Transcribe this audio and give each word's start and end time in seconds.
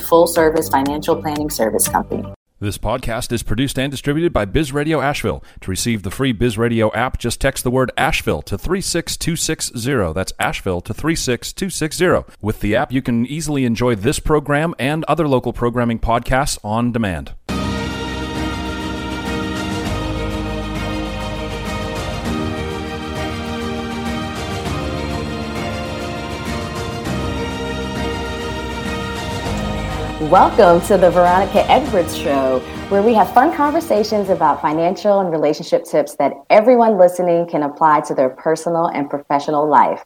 full 0.00 0.26
service 0.26 0.68
financial 0.68 1.20
planning 1.20 1.50
service 1.50 1.88
company. 1.88 2.24
This 2.62 2.76
podcast 2.76 3.32
is 3.32 3.42
produced 3.42 3.78
and 3.78 3.90
distributed 3.90 4.34
by 4.34 4.44
Biz 4.44 4.70
Radio 4.70 5.00
Asheville. 5.00 5.42
To 5.62 5.70
receive 5.70 6.02
the 6.02 6.10
free 6.10 6.32
Biz 6.32 6.58
Radio 6.58 6.92
app, 6.92 7.16
just 7.16 7.40
text 7.40 7.64
the 7.64 7.70
word 7.70 7.90
Asheville 7.96 8.42
to 8.42 8.58
36260. 8.58 10.12
That's 10.12 10.34
Asheville 10.38 10.82
to 10.82 10.92
36260. 10.92 12.34
With 12.42 12.60
the 12.60 12.76
app, 12.76 12.92
you 12.92 13.00
can 13.00 13.24
easily 13.24 13.64
enjoy 13.64 13.94
this 13.94 14.18
program 14.18 14.74
and 14.78 15.04
other 15.04 15.26
local 15.26 15.54
programming 15.54 15.98
podcasts 15.98 16.58
on 16.62 16.92
demand. 16.92 17.32
Welcome 30.30 30.80
to 30.86 30.96
the 30.96 31.10
Veronica 31.10 31.68
Edwards 31.68 32.16
Show, 32.16 32.60
where 32.88 33.02
we 33.02 33.14
have 33.14 33.34
fun 33.34 33.52
conversations 33.52 34.28
about 34.28 34.62
financial 34.62 35.18
and 35.18 35.28
relationship 35.32 35.84
tips 35.84 36.14
that 36.20 36.34
everyone 36.50 36.98
listening 36.98 37.48
can 37.48 37.64
apply 37.64 38.02
to 38.02 38.14
their 38.14 38.28
personal 38.28 38.86
and 38.86 39.10
professional 39.10 39.68
life. 39.68 40.04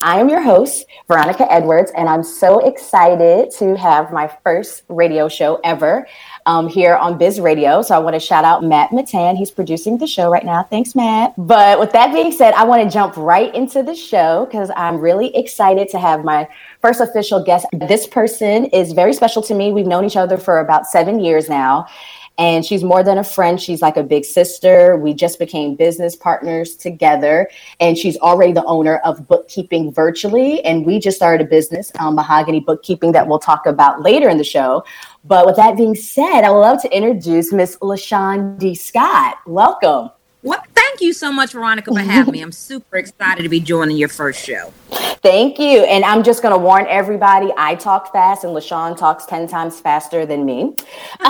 I 0.00 0.20
am 0.20 0.28
your 0.28 0.40
host, 0.40 0.86
Veronica 1.08 1.52
Edwards, 1.52 1.90
and 1.96 2.08
I'm 2.08 2.22
so 2.22 2.60
excited 2.60 3.50
to 3.58 3.76
have 3.76 4.12
my 4.12 4.30
first 4.44 4.84
radio 4.88 5.28
show 5.28 5.58
ever 5.64 6.06
um, 6.46 6.68
here 6.68 6.96
on 6.96 7.18
Biz 7.18 7.40
Radio. 7.40 7.82
So 7.82 7.94
I 7.94 7.98
want 7.98 8.14
to 8.14 8.20
shout 8.20 8.44
out 8.44 8.64
Matt 8.64 8.90
Mittan. 8.90 9.36
He's 9.36 9.50
producing 9.50 9.98
the 9.98 10.06
show 10.06 10.30
right 10.30 10.44
now. 10.44 10.62
Thanks, 10.62 10.94
Matt. 10.94 11.34
But 11.36 11.78
with 11.78 11.92
that 11.92 12.12
being 12.12 12.32
said, 12.32 12.54
I 12.54 12.64
want 12.64 12.82
to 12.82 12.88
jump 12.88 13.16
right 13.16 13.54
into 13.54 13.82
the 13.82 13.94
show 13.94 14.46
because 14.46 14.70
I'm 14.76 14.98
really 14.98 15.36
excited 15.36 15.88
to 15.90 15.98
have 15.98 16.24
my 16.24 16.48
first 16.80 17.00
official 17.00 17.44
guest. 17.44 17.66
This 17.72 18.06
person 18.06 18.66
is 18.66 18.92
very 18.92 19.12
special 19.12 19.42
to 19.42 19.54
me. 19.54 19.72
We've 19.72 19.86
known 19.86 20.04
each 20.04 20.16
other 20.16 20.38
for 20.38 20.60
about 20.60 20.86
seven 20.86 21.20
years 21.20 21.48
now. 21.48 21.86
And 22.38 22.64
she's 22.64 22.84
more 22.84 23.02
than 23.02 23.18
a 23.18 23.24
friend. 23.24 23.60
She's 23.60 23.80
like 23.80 23.96
a 23.96 24.02
big 24.02 24.24
sister. 24.24 24.96
We 24.96 25.14
just 25.14 25.38
became 25.38 25.74
business 25.74 26.14
partners 26.14 26.76
together. 26.76 27.48
And 27.80 27.96
she's 27.96 28.16
already 28.18 28.52
the 28.52 28.64
owner 28.64 28.98
of 28.98 29.26
Bookkeeping 29.26 29.92
Virtually. 29.92 30.62
And 30.64 30.84
we 30.84 30.98
just 30.98 31.16
started 31.16 31.46
a 31.46 31.48
business, 31.48 31.90
um, 31.98 32.14
Mahogany 32.14 32.60
Bookkeeping, 32.60 33.12
that 33.12 33.26
we'll 33.26 33.38
talk 33.38 33.66
about 33.66 34.02
later 34.02 34.28
in 34.28 34.36
the 34.36 34.44
show. 34.44 34.84
But 35.24 35.46
with 35.46 35.56
that 35.56 35.76
being 35.76 35.94
said, 35.94 36.42
I 36.42 36.50
would 36.50 36.60
love 36.60 36.82
to 36.82 36.94
introduce 36.94 37.52
Miss 37.52 37.76
Lashaun 37.78 38.58
D. 38.58 38.74
Scott. 38.74 39.38
Welcome. 39.46 40.10
Well, 40.42 40.62
thank 40.74 41.00
you 41.00 41.12
so 41.12 41.32
much, 41.32 41.52
Veronica, 41.52 41.92
for 41.92 41.98
having 41.98 42.32
me. 42.32 42.40
I'm 42.40 42.52
super 42.70 42.98
excited 42.98 43.42
to 43.42 43.48
be 43.48 43.58
joining 43.58 43.96
your 43.96 44.08
first 44.08 44.44
show. 44.44 44.72
Thank 45.22 45.58
you. 45.58 45.80
And 45.80 46.04
I'm 46.04 46.22
just 46.22 46.40
going 46.40 46.52
to 46.52 46.58
warn 46.58 46.86
everybody 46.88 47.52
I 47.56 47.74
talk 47.74 48.12
fast 48.12 48.44
and 48.44 48.52
Lashaun 48.54 48.96
talks 48.96 49.26
10 49.26 49.48
times 49.48 49.80
faster 49.80 50.24
than 50.24 50.44
me. 50.44 50.76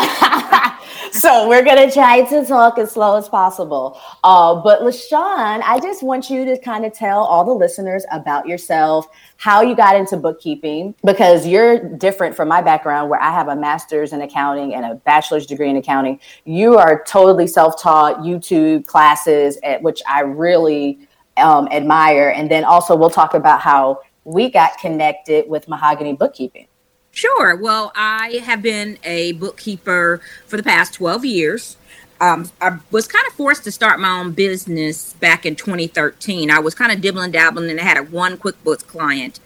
so 1.27 1.49
we're 1.49 1.65
going 1.65 1.89
to 1.89 1.93
try 1.93 2.23
to 2.23 2.45
talk 2.45 2.79
as 2.79 2.93
slow 2.93 3.17
as 3.17 3.29
possible. 3.29 4.01
Uh, 4.23 4.63
but 4.63 4.83
Lashaun, 4.83 5.61
I 5.65 5.81
just 5.83 6.05
want 6.05 6.31
you 6.31 6.45
to 6.45 6.57
kind 6.57 6.85
of 6.85 6.93
tell 6.93 7.25
all 7.25 7.45
the 7.45 7.53
listeners 7.53 8.05
about 8.13 8.47
yourself, 8.47 9.09
how 9.37 9.61
you 9.61 9.75
got 9.75 9.97
into 9.97 10.17
bookkeeping, 10.17 10.95
because 11.05 11.45
you're 11.45 11.81
different 11.97 12.37
from 12.37 12.47
my 12.47 12.63
background 12.63 13.11
where 13.11 13.21
I 13.21 13.33
have 13.33 13.49
a 13.49 13.57
master's 13.57 14.13
in 14.13 14.23
accounting 14.23 14.75
and 14.75 14.85
a 14.85 14.95
bachelor's 14.95 15.47
degree 15.47 15.69
in 15.69 15.77
accounting. 15.77 16.21
You 16.45 16.77
are 16.77 17.03
totally 17.09 17.49
self 17.49 17.83
taught, 17.83 18.19
YouTube 18.19 18.87
classes, 18.87 19.59
at 19.65 19.83
which 19.83 20.03
I 20.09 20.21
really 20.21 21.09
um, 21.39 21.67
admire. 21.73 22.29
And 22.37 22.49
then 22.49 22.63
also, 22.63 22.95
we'll 22.95 23.11
talk 23.11 23.35
about 23.35 23.61
how 23.61 24.01
we 24.23 24.49
got 24.49 24.79
connected 24.79 25.49
with 25.49 25.67
Mahogany 25.67 26.13
Bookkeeping. 26.13 26.69
Sure. 27.17 27.57
Well, 27.57 27.93
I 27.97 28.43
have 28.45 28.61
been 28.61 28.99
a 29.03 29.33
bookkeeper 29.33 30.21
for 30.47 30.59
the 30.59 30.63
past 30.63 30.93
12 30.93 31.25
years. 31.25 31.79
Um, 32.21 32.51
I 32.61 32.79
was 32.91 33.09
kind 33.09 33.27
of 33.27 33.33
forced 33.33 33.65
to 33.65 33.73
start 33.73 33.99
my 34.01 34.21
own 34.21 34.33
business 34.33 35.15
back 35.15 35.47
in 35.47 35.57
2013. 35.57 36.51
I 36.51 36.59
was 36.59 36.75
kind 36.75 36.93
of 36.93 37.01
dibbling 37.01 37.31
dabbling 37.31 37.71
and 37.71 37.81
I 37.81 37.85
had 37.85 37.97
a 37.97 38.03
one 38.03 38.37
QuickBooks 38.37 38.87
client 38.87 39.41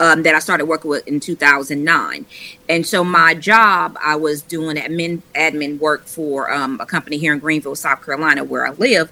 um, 0.00 0.22
that 0.22 0.34
I 0.34 0.38
started 0.38 0.64
working 0.64 0.90
with 0.90 1.06
in 1.06 1.20
2009. 1.20 2.26
And 2.68 2.86
so 2.86 3.04
my 3.04 3.34
job, 3.34 3.96
I 4.02 4.16
was 4.16 4.42
doing 4.42 4.76
admin 4.76 5.22
admin 5.34 5.78
work 5.78 6.06
for 6.06 6.50
um, 6.50 6.80
a 6.80 6.86
company 6.86 7.18
here 7.18 7.32
in 7.32 7.38
Greenville, 7.38 7.76
South 7.76 8.04
Carolina, 8.04 8.42
where 8.42 8.66
I 8.66 8.70
live, 8.70 9.10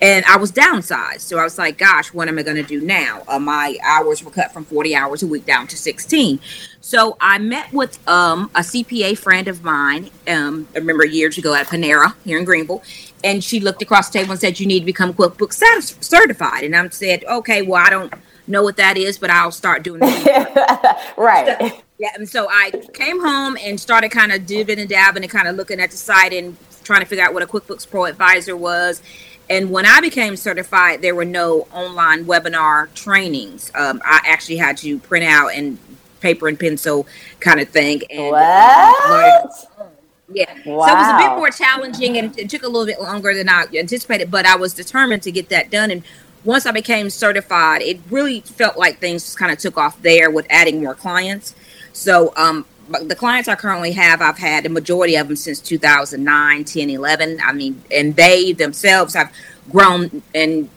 and 0.00 0.24
I 0.26 0.36
was 0.36 0.52
downsized. 0.52 1.20
So 1.20 1.38
I 1.38 1.44
was 1.44 1.58
like, 1.58 1.76
"Gosh, 1.76 2.14
what 2.14 2.28
am 2.28 2.38
I 2.38 2.42
going 2.42 2.56
to 2.56 2.62
do 2.62 2.80
now?" 2.80 3.22
Uh, 3.26 3.40
my 3.40 3.76
hours 3.84 4.22
were 4.22 4.30
cut 4.30 4.52
from 4.52 4.64
40 4.64 4.94
hours 4.94 5.22
a 5.22 5.26
week 5.26 5.44
down 5.44 5.66
to 5.66 5.76
16. 5.76 6.38
So 6.80 7.16
I 7.20 7.38
met 7.38 7.72
with 7.72 7.98
um, 8.08 8.50
a 8.54 8.60
CPA 8.60 9.18
friend 9.18 9.48
of 9.48 9.64
mine. 9.64 10.10
Um, 10.28 10.68
I 10.74 10.78
remember 10.78 11.04
years 11.04 11.36
ago 11.36 11.52
at 11.54 11.66
Panera 11.66 12.14
here 12.24 12.38
in 12.38 12.44
Greenville, 12.44 12.82
and 13.24 13.42
she 13.42 13.58
looked 13.58 13.82
across 13.82 14.08
the 14.08 14.20
table 14.20 14.32
and 14.32 14.40
said, 14.40 14.60
"You 14.60 14.66
need 14.66 14.80
to 14.80 14.86
become 14.86 15.12
QuickBooks 15.12 16.04
certified." 16.04 16.62
And 16.62 16.76
I 16.76 16.88
said, 16.90 17.24
"Okay, 17.24 17.62
well, 17.62 17.84
I 17.84 17.90
don't." 17.90 18.14
Know 18.48 18.62
what 18.62 18.76
that 18.76 18.96
is, 18.96 19.18
but 19.18 19.30
I'll 19.30 19.52
start 19.52 19.82
doing 19.82 20.00
it. 20.02 20.98
right. 21.16 21.56
So, 21.60 21.82
yeah. 21.98 22.10
And 22.14 22.28
so 22.28 22.48
I 22.50 22.70
came 22.92 23.20
home 23.20 23.56
and 23.60 23.78
started 23.78 24.10
kind 24.10 24.32
of 24.32 24.42
dibbing 24.42 24.78
and 24.78 24.88
dabbing 24.88 25.22
and 25.22 25.30
kind 25.30 25.48
of 25.48 25.56
looking 25.56 25.80
at 25.80 25.90
the 25.90 25.96
site 25.96 26.32
and 26.32 26.56
trying 26.84 27.00
to 27.00 27.06
figure 27.06 27.24
out 27.24 27.34
what 27.34 27.42
a 27.42 27.46
QuickBooks 27.46 27.88
Pro 27.88 28.06
advisor 28.06 28.56
was. 28.56 29.02
And 29.50 29.70
when 29.70 29.86
I 29.86 30.00
became 30.00 30.36
certified, 30.36 31.00
there 31.02 31.14
were 31.14 31.24
no 31.24 31.66
online 31.72 32.26
webinar 32.26 32.92
trainings. 32.94 33.70
Um, 33.74 34.00
I 34.04 34.20
actually 34.26 34.58
had 34.58 34.76
to 34.78 34.98
print 34.98 35.24
out 35.24 35.48
and 35.48 35.78
paper 36.20 36.48
and 36.48 36.58
pencil 36.58 37.06
kind 37.40 37.60
of 37.60 37.68
thing. 37.68 38.02
And, 38.10 38.30
what? 38.30 39.52
Um, 39.78 39.88
yeah. 40.30 40.52
Wow. 40.66 40.86
So 40.86 40.92
it 40.92 40.96
was 40.96 41.08
a 41.08 41.28
bit 41.28 41.36
more 41.36 41.50
challenging 41.50 42.18
and 42.18 42.38
it 42.38 42.50
took 42.50 42.62
a 42.62 42.68
little 42.68 42.86
bit 42.86 43.00
longer 43.00 43.34
than 43.34 43.48
I 43.48 43.64
anticipated, 43.74 44.30
but 44.30 44.44
I 44.44 44.56
was 44.56 44.74
determined 44.74 45.22
to 45.22 45.32
get 45.32 45.48
that 45.48 45.70
done. 45.70 45.90
And 45.90 46.02
once 46.44 46.66
I 46.66 46.72
became 46.72 47.10
certified, 47.10 47.82
it 47.82 48.00
really 48.10 48.40
felt 48.40 48.76
like 48.76 48.98
things 48.98 49.34
kind 49.34 49.52
of 49.52 49.58
took 49.58 49.76
off 49.76 50.00
there 50.02 50.30
with 50.30 50.46
adding 50.50 50.82
more 50.82 50.94
clients. 50.94 51.54
So, 51.92 52.32
um, 52.36 52.64
the 52.88 53.14
clients 53.14 53.48
I 53.48 53.54
currently 53.54 53.92
have, 53.92 54.22
I've 54.22 54.38
had 54.38 54.64
the 54.64 54.70
majority 54.70 55.16
of 55.16 55.28
them 55.28 55.36
since 55.36 55.60
2009, 55.60 56.64
10, 56.64 56.90
11. 56.90 57.38
I 57.44 57.52
mean, 57.52 57.82
and 57.90 58.16
they 58.16 58.52
themselves 58.52 59.14
have 59.14 59.32
grown 59.70 60.22
and 60.34 60.70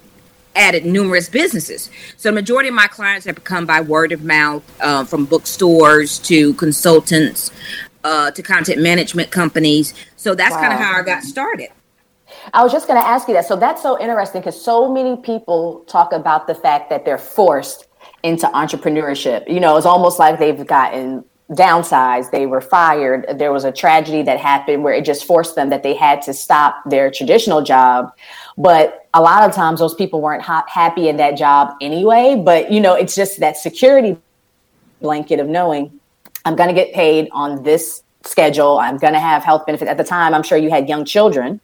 added 0.56 0.86
numerous 0.86 1.30
businesses. 1.30 1.90
So, 2.18 2.30
the 2.30 2.34
majority 2.34 2.70
of 2.70 2.76
my 2.76 2.88
clients 2.88 3.26
have 3.26 3.44
come 3.44 3.66
by 3.66 3.82
word 3.82 4.12
of 4.12 4.24
mouth 4.24 4.64
uh, 4.82 5.06
from 5.06 5.26
bookstores 5.26 6.20
to 6.20 6.54
consultants 6.56 7.52
uh, 8.04 8.32
to 8.32 8.42
content 8.42 8.82
management 8.82 9.32
companies. 9.32 9.94
So, 10.18 10.36
that's 10.36 10.54
wow. 10.54 10.62
kind 10.62 10.74
of 10.74 10.80
how 10.80 11.00
I 11.00 11.04
got 11.04 11.24
started. 11.24 11.70
I 12.54 12.64
was 12.64 12.72
just 12.72 12.88
going 12.88 13.02
to 13.02 13.08
ask 13.08 13.28
you 13.28 13.34
that. 13.36 13.46
So 13.46 13.56
that's 13.56 13.82
so 13.82 14.00
interesting 14.00 14.42
because 14.42 14.64
so 14.64 14.92
many 14.92 15.18
people 15.18 15.84
talk 15.88 16.12
about 16.14 16.48
the 16.48 16.56
fact 16.56 16.90
that 16.90 17.06
they're 17.06 17.18
forced 17.18 17.88
into 18.24 18.48
entrepreneurship. 18.48 19.52
You 19.52 19.60
know, 19.60 19.78
it's 19.78 19.86
almost 19.86 20.20
like 20.20 20.40
they've 20.40 20.66
gotten 20.66 21.24
downsized, 21.52 22.32
they 22.32 22.46
were 22.46 22.62
fired. 22.62 23.26
There 23.38 23.52
was 23.52 23.66
a 23.66 23.72
tragedy 23.72 24.24
that 24.24 24.40
happened 24.40 24.84
where 24.84 24.94
it 24.94 25.04
just 25.04 25.26
forced 25.26 25.56
them 25.56 25.70
that 25.70 25.84
they 25.84 25.94
had 25.94 26.22
to 26.24 26.34
stop 26.34 26.82
their 26.86 27.12
traditional 27.12 27.62
job. 27.62 28.12
But 28.58 29.08
a 29.14 29.22
lot 29.22 29.44
of 29.44 29.54
times 29.54 29.80
those 29.80 29.94
people 29.94 30.22
weren't 30.22 30.42
ha- 30.42 30.66
happy 30.68 31.10
in 31.10 31.18
that 31.18 31.38
job 31.38 31.76
anyway. 31.82 32.42
But, 32.44 32.72
you 32.72 32.80
know, 32.80 32.94
it's 32.94 33.16
just 33.16 33.40
that 33.42 33.58
security 33.58 34.18
blanket 35.02 35.40
of 35.40 35.48
knowing 35.48 36.00
I'm 36.46 36.56
going 36.56 36.70
to 36.70 36.76
get 36.76 36.94
paid 36.94 37.28
on 37.32 37.64
this 37.64 38.02
schedule. 38.24 38.80
I'm 38.80 38.98
going 38.98 39.14
to 39.14 39.20
have 39.20 39.44
health 39.44 39.66
benefits. 39.66 39.90
At 39.90 39.98
the 39.98 40.04
time, 40.04 40.34
I'm 40.34 40.44
sure 40.44 40.58
you 40.58 40.70
had 40.70 40.88
young 40.88 41.06
children. 41.06 41.60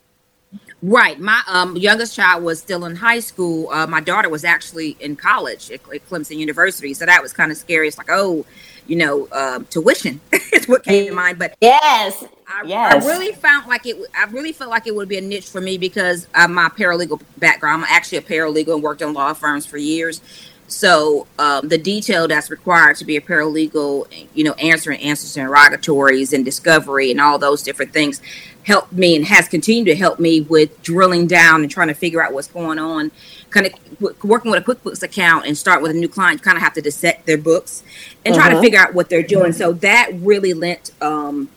Right. 0.84 1.20
My 1.20 1.42
um, 1.48 1.76
youngest 1.76 2.16
child 2.16 2.44
was 2.44 2.60
still 2.60 2.86
in 2.86 2.96
high 2.96 3.20
school. 3.20 3.70
Uh, 3.70 3.88
my 3.88 4.00
daughter 4.00 4.30
was 4.30 4.44
actually 4.44 4.96
in 5.00 5.16
college 5.16 5.72
at, 5.72 5.82
at, 5.92 6.08
Clemson 6.08 6.38
University. 6.38 6.94
So 6.94 7.06
that 7.06 7.24
was 7.24 7.34
kind 7.34 7.52
of 7.52 7.58
scary. 7.58 7.88
It's 7.88 7.98
like, 7.98 8.10
oh, 8.12 8.46
you 8.86 8.96
know, 8.96 9.28
uh, 9.32 9.60
tuition 9.72 10.22
is 10.54 10.68
what 10.68 10.84
came 10.84 11.08
to 11.08 11.14
mind. 11.14 11.40
But 11.40 11.58
yes, 11.62 12.24
I, 12.48 12.64
yes. 12.66 13.04
I 13.04 13.08
really 13.08 13.34
found 13.34 13.68
like 13.68 13.88
it. 13.88 13.98
I 14.16 14.26
really 14.26 14.52
felt 14.52 14.70
like 14.70 14.86
it 14.86 14.96
would 14.96 15.10
be 15.10 15.18
a 15.18 15.22
niche 15.22 15.50
for 15.50 15.62
me 15.62 15.80
because 15.80 16.28
of 16.36 16.52
my 16.52 16.70
paralegal 16.70 17.22
background. 17.38 17.84
I'm 17.84 17.90
actually 17.90 18.20
a 18.20 18.22
paralegal 18.22 18.76
and 18.76 18.84
worked 18.84 19.02
in 19.02 19.14
law 19.14 19.34
firms 19.34 19.66
for 19.66 19.78
years. 19.78 20.22
So 20.68 21.28
um, 21.40 21.70
the 21.70 21.78
detail 21.78 22.28
that's 22.28 22.50
required 22.50 22.98
to 22.98 23.06
be 23.06 23.16
a 23.16 23.22
paralegal, 23.22 24.28
you 24.34 24.44
know, 24.44 24.54
answering 24.54 25.00
answers 25.00 25.34
to 25.34 25.40
interrogatories 25.40 26.34
and 26.34 26.44
discovery 26.44 27.10
and 27.10 27.22
all 27.22 27.40
those 27.40 27.64
different 27.64 27.94
things 27.94 28.22
helped 28.68 28.92
me 28.92 29.16
and 29.16 29.26
has 29.26 29.48
continued 29.48 29.86
to 29.86 29.96
help 29.96 30.20
me 30.20 30.42
with 30.42 30.82
drilling 30.82 31.26
down 31.26 31.62
and 31.62 31.72
trying 31.72 31.88
to 31.88 31.94
figure 31.94 32.22
out 32.22 32.34
what's 32.34 32.50
going 32.50 32.78
on. 32.78 33.10
Kind 33.50 33.66
of 33.66 34.24
working 34.26 34.52
with 34.52 34.62
a 34.62 34.74
QuickBooks 34.74 35.02
account 35.02 35.46
and 35.46 35.58
start 35.58 35.82
with 35.82 35.92
a 35.92 35.94
new 35.94 36.10
client, 36.10 36.42
you 36.42 36.44
kind 36.44 36.58
of 36.58 36.62
have 36.62 36.74
to 36.74 36.82
dissect 36.82 37.26
their 37.26 37.38
books 37.38 37.82
and 38.26 38.36
try 38.36 38.50
to 38.50 38.56
mm-hmm. 38.56 38.64
figure 38.64 38.80
out 38.80 38.94
what 38.94 39.10
they're 39.10 39.24
doing. 39.24 39.54
So 39.54 39.72
that 39.72 40.10
really 40.16 40.54
lent, 40.54 40.92
um, 41.02 41.50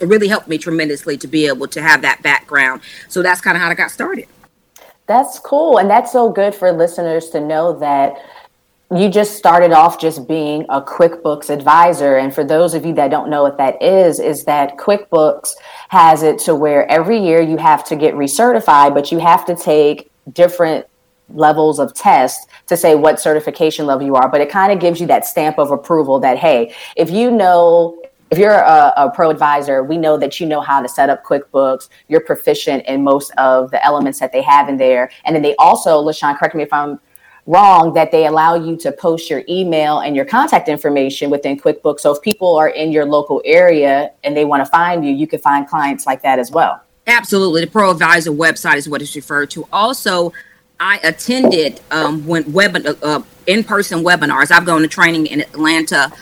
really 0.00 0.26
helped 0.26 0.48
me 0.48 0.58
tremendously 0.58 1.16
to 1.16 1.28
be 1.28 1.46
able 1.46 1.68
to 1.68 1.80
have 1.80 2.02
that 2.02 2.24
background. 2.24 2.80
So 3.08 3.22
that's 3.22 3.40
kind 3.40 3.56
of 3.56 3.62
how 3.62 3.70
I 3.70 3.74
got 3.74 3.92
started. 3.92 4.26
That's 5.06 5.38
cool. 5.38 5.78
And 5.78 5.88
that's 5.88 6.10
so 6.10 6.28
good 6.28 6.56
for 6.56 6.72
listeners 6.72 7.30
to 7.30 7.40
know 7.40 7.78
that 7.78 8.16
you 8.94 9.08
just 9.08 9.36
started 9.36 9.72
off 9.72 10.00
just 10.00 10.28
being 10.28 10.64
a 10.68 10.80
QuickBooks 10.80 11.50
advisor. 11.50 12.16
And 12.16 12.32
for 12.32 12.44
those 12.44 12.72
of 12.74 12.86
you 12.86 12.94
that 12.94 13.10
don't 13.10 13.28
know 13.28 13.42
what 13.42 13.58
that 13.58 13.82
is, 13.82 14.20
is 14.20 14.44
that 14.44 14.76
QuickBooks 14.76 15.50
has 15.88 16.22
it 16.22 16.38
to 16.40 16.54
where 16.54 16.88
every 16.88 17.18
year 17.18 17.40
you 17.40 17.56
have 17.56 17.84
to 17.86 17.96
get 17.96 18.14
recertified, 18.14 18.94
but 18.94 19.10
you 19.10 19.18
have 19.18 19.44
to 19.46 19.56
take 19.56 20.10
different 20.32 20.86
levels 21.30 21.80
of 21.80 21.94
tests 21.94 22.46
to 22.66 22.76
say 22.76 22.94
what 22.94 23.20
certification 23.20 23.86
level 23.86 24.06
you 24.06 24.14
are. 24.14 24.28
But 24.28 24.40
it 24.40 24.50
kind 24.50 24.72
of 24.72 24.78
gives 24.78 25.00
you 25.00 25.06
that 25.08 25.26
stamp 25.26 25.58
of 25.58 25.72
approval 25.72 26.20
that, 26.20 26.38
hey, 26.38 26.72
if 26.96 27.10
you 27.10 27.32
know 27.32 28.00
if 28.30 28.38
you're 28.38 28.54
a, 28.54 28.92
a, 28.96 29.10
pro 29.14 29.30
advisor, 29.30 29.84
we 29.84 29.96
know 29.96 30.16
that 30.18 30.40
you 30.40 30.46
know 30.46 30.60
how 30.60 30.82
to 30.82 30.88
set 30.88 31.08
up 31.08 31.24
QuickBooks. 31.24 31.88
You're 32.08 32.20
proficient 32.20 32.84
in 32.86 33.04
most 33.04 33.30
of 33.38 33.70
the 33.70 33.84
elements 33.84 34.18
that 34.18 34.32
they 34.32 34.42
have 34.42 34.68
in 34.68 34.78
there. 34.78 35.12
And 35.24 35.36
then 35.36 35.42
they 35.42 35.54
also, 35.56 36.02
Lashaun, 36.02 36.36
correct 36.36 36.56
me 36.56 36.64
if 36.64 36.72
I'm 36.72 36.98
wrong, 37.46 37.92
that 37.94 38.10
they 38.10 38.26
allow 38.26 38.54
you 38.54 38.76
to 38.76 38.92
post 38.92 39.30
your 39.30 39.42
email 39.48 40.00
and 40.00 40.16
your 40.16 40.24
contact 40.24 40.68
information 40.68 41.30
within 41.30 41.58
QuickBooks. 41.58 42.00
So 42.00 42.14
if 42.14 42.20
people 42.22 42.56
are 42.56 42.68
in 42.68 42.90
your 42.92 43.04
local 43.04 43.40
area 43.44 44.12
and 44.24 44.36
they 44.36 44.44
want 44.44 44.64
to 44.64 44.70
find 44.70 45.04
you, 45.04 45.12
you 45.12 45.26
can 45.26 45.38
find 45.38 45.66
clients 45.68 46.06
like 46.06 46.22
that 46.22 46.38
as 46.38 46.50
well. 46.50 46.82
Absolutely. 47.06 47.64
The 47.64 47.70
Pro 47.70 47.90
Advisor 47.92 48.32
website 48.32 48.76
is 48.76 48.88
what 48.88 49.00
it's 49.00 49.14
referred 49.14 49.50
to. 49.50 49.68
Also, 49.72 50.32
I 50.80 50.98
attended 51.04 51.80
um, 51.90 52.26
when 52.26 52.52
web 52.52 52.76
uh, 52.84 53.22
in-person 53.46 54.02
webinars. 54.02 54.50
I've 54.50 54.66
gone 54.66 54.82
to 54.82 54.88
training 54.88 55.26
in 55.26 55.40
Atlanta 55.40 56.12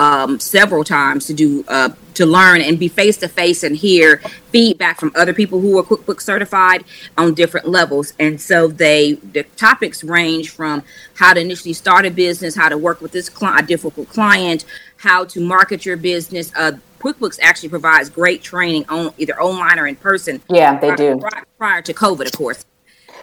um, 0.00 0.40
several 0.40 0.82
times 0.82 1.26
to 1.26 1.34
do 1.34 1.62
uh, 1.68 1.90
to 2.14 2.24
learn 2.24 2.62
and 2.62 2.78
be 2.78 2.88
face 2.88 3.18
to 3.18 3.28
face 3.28 3.62
and 3.62 3.76
hear 3.76 4.16
feedback 4.50 4.98
from 4.98 5.12
other 5.14 5.34
people 5.34 5.60
who 5.60 5.78
are 5.78 5.82
QuickBooks 5.82 6.22
certified 6.22 6.84
on 7.18 7.34
different 7.34 7.68
levels. 7.68 8.14
And 8.18 8.40
so 8.40 8.66
they 8.66 9.12
the 9.12 9.42
topics 9.56 10.02
range 10.02 10.50
from 10.50 10.82
how 11.16 11.34
to 11.34 11.40
initially 11.40 11.74
start 11.74 12.06
a 12.06 12.10
business, 12.10 12.56
how 12.56 12.70
to 12.70 12.78
work 12.78 13.02
with 13.02 13.12
this 13.12 13.28
client, 13.28 13.64
a 13.64 13.66
difficult 13.66 14.08
client, 14.08 14.64
how 14.96 15.26
to 15.26 15.38
market 15.38 15.84
your 15.84 15.98
business. 15.98 16.50
Uh, 16.56 16.72
QuickBooks 17.00 17.38
actually 17.42 17.68
provides 17.68 18.08
great 18.08 18.42
training 18.42 18.86
on 18.88 19.12
either 19.18 19.38
online 19.38 19.78
or 19.78 19.86
in 19.86 19.96
person. 19.96 20.40
Yeah, 20.48 20.80
they 20.80 20.94
prior, 20.94 21.14
do. 21.14 21.28
Prior 21.58 21.82
to 21.82 21.92
COVID, 21.92 22.26
of 22.26 22.32
course. 22.32 22.64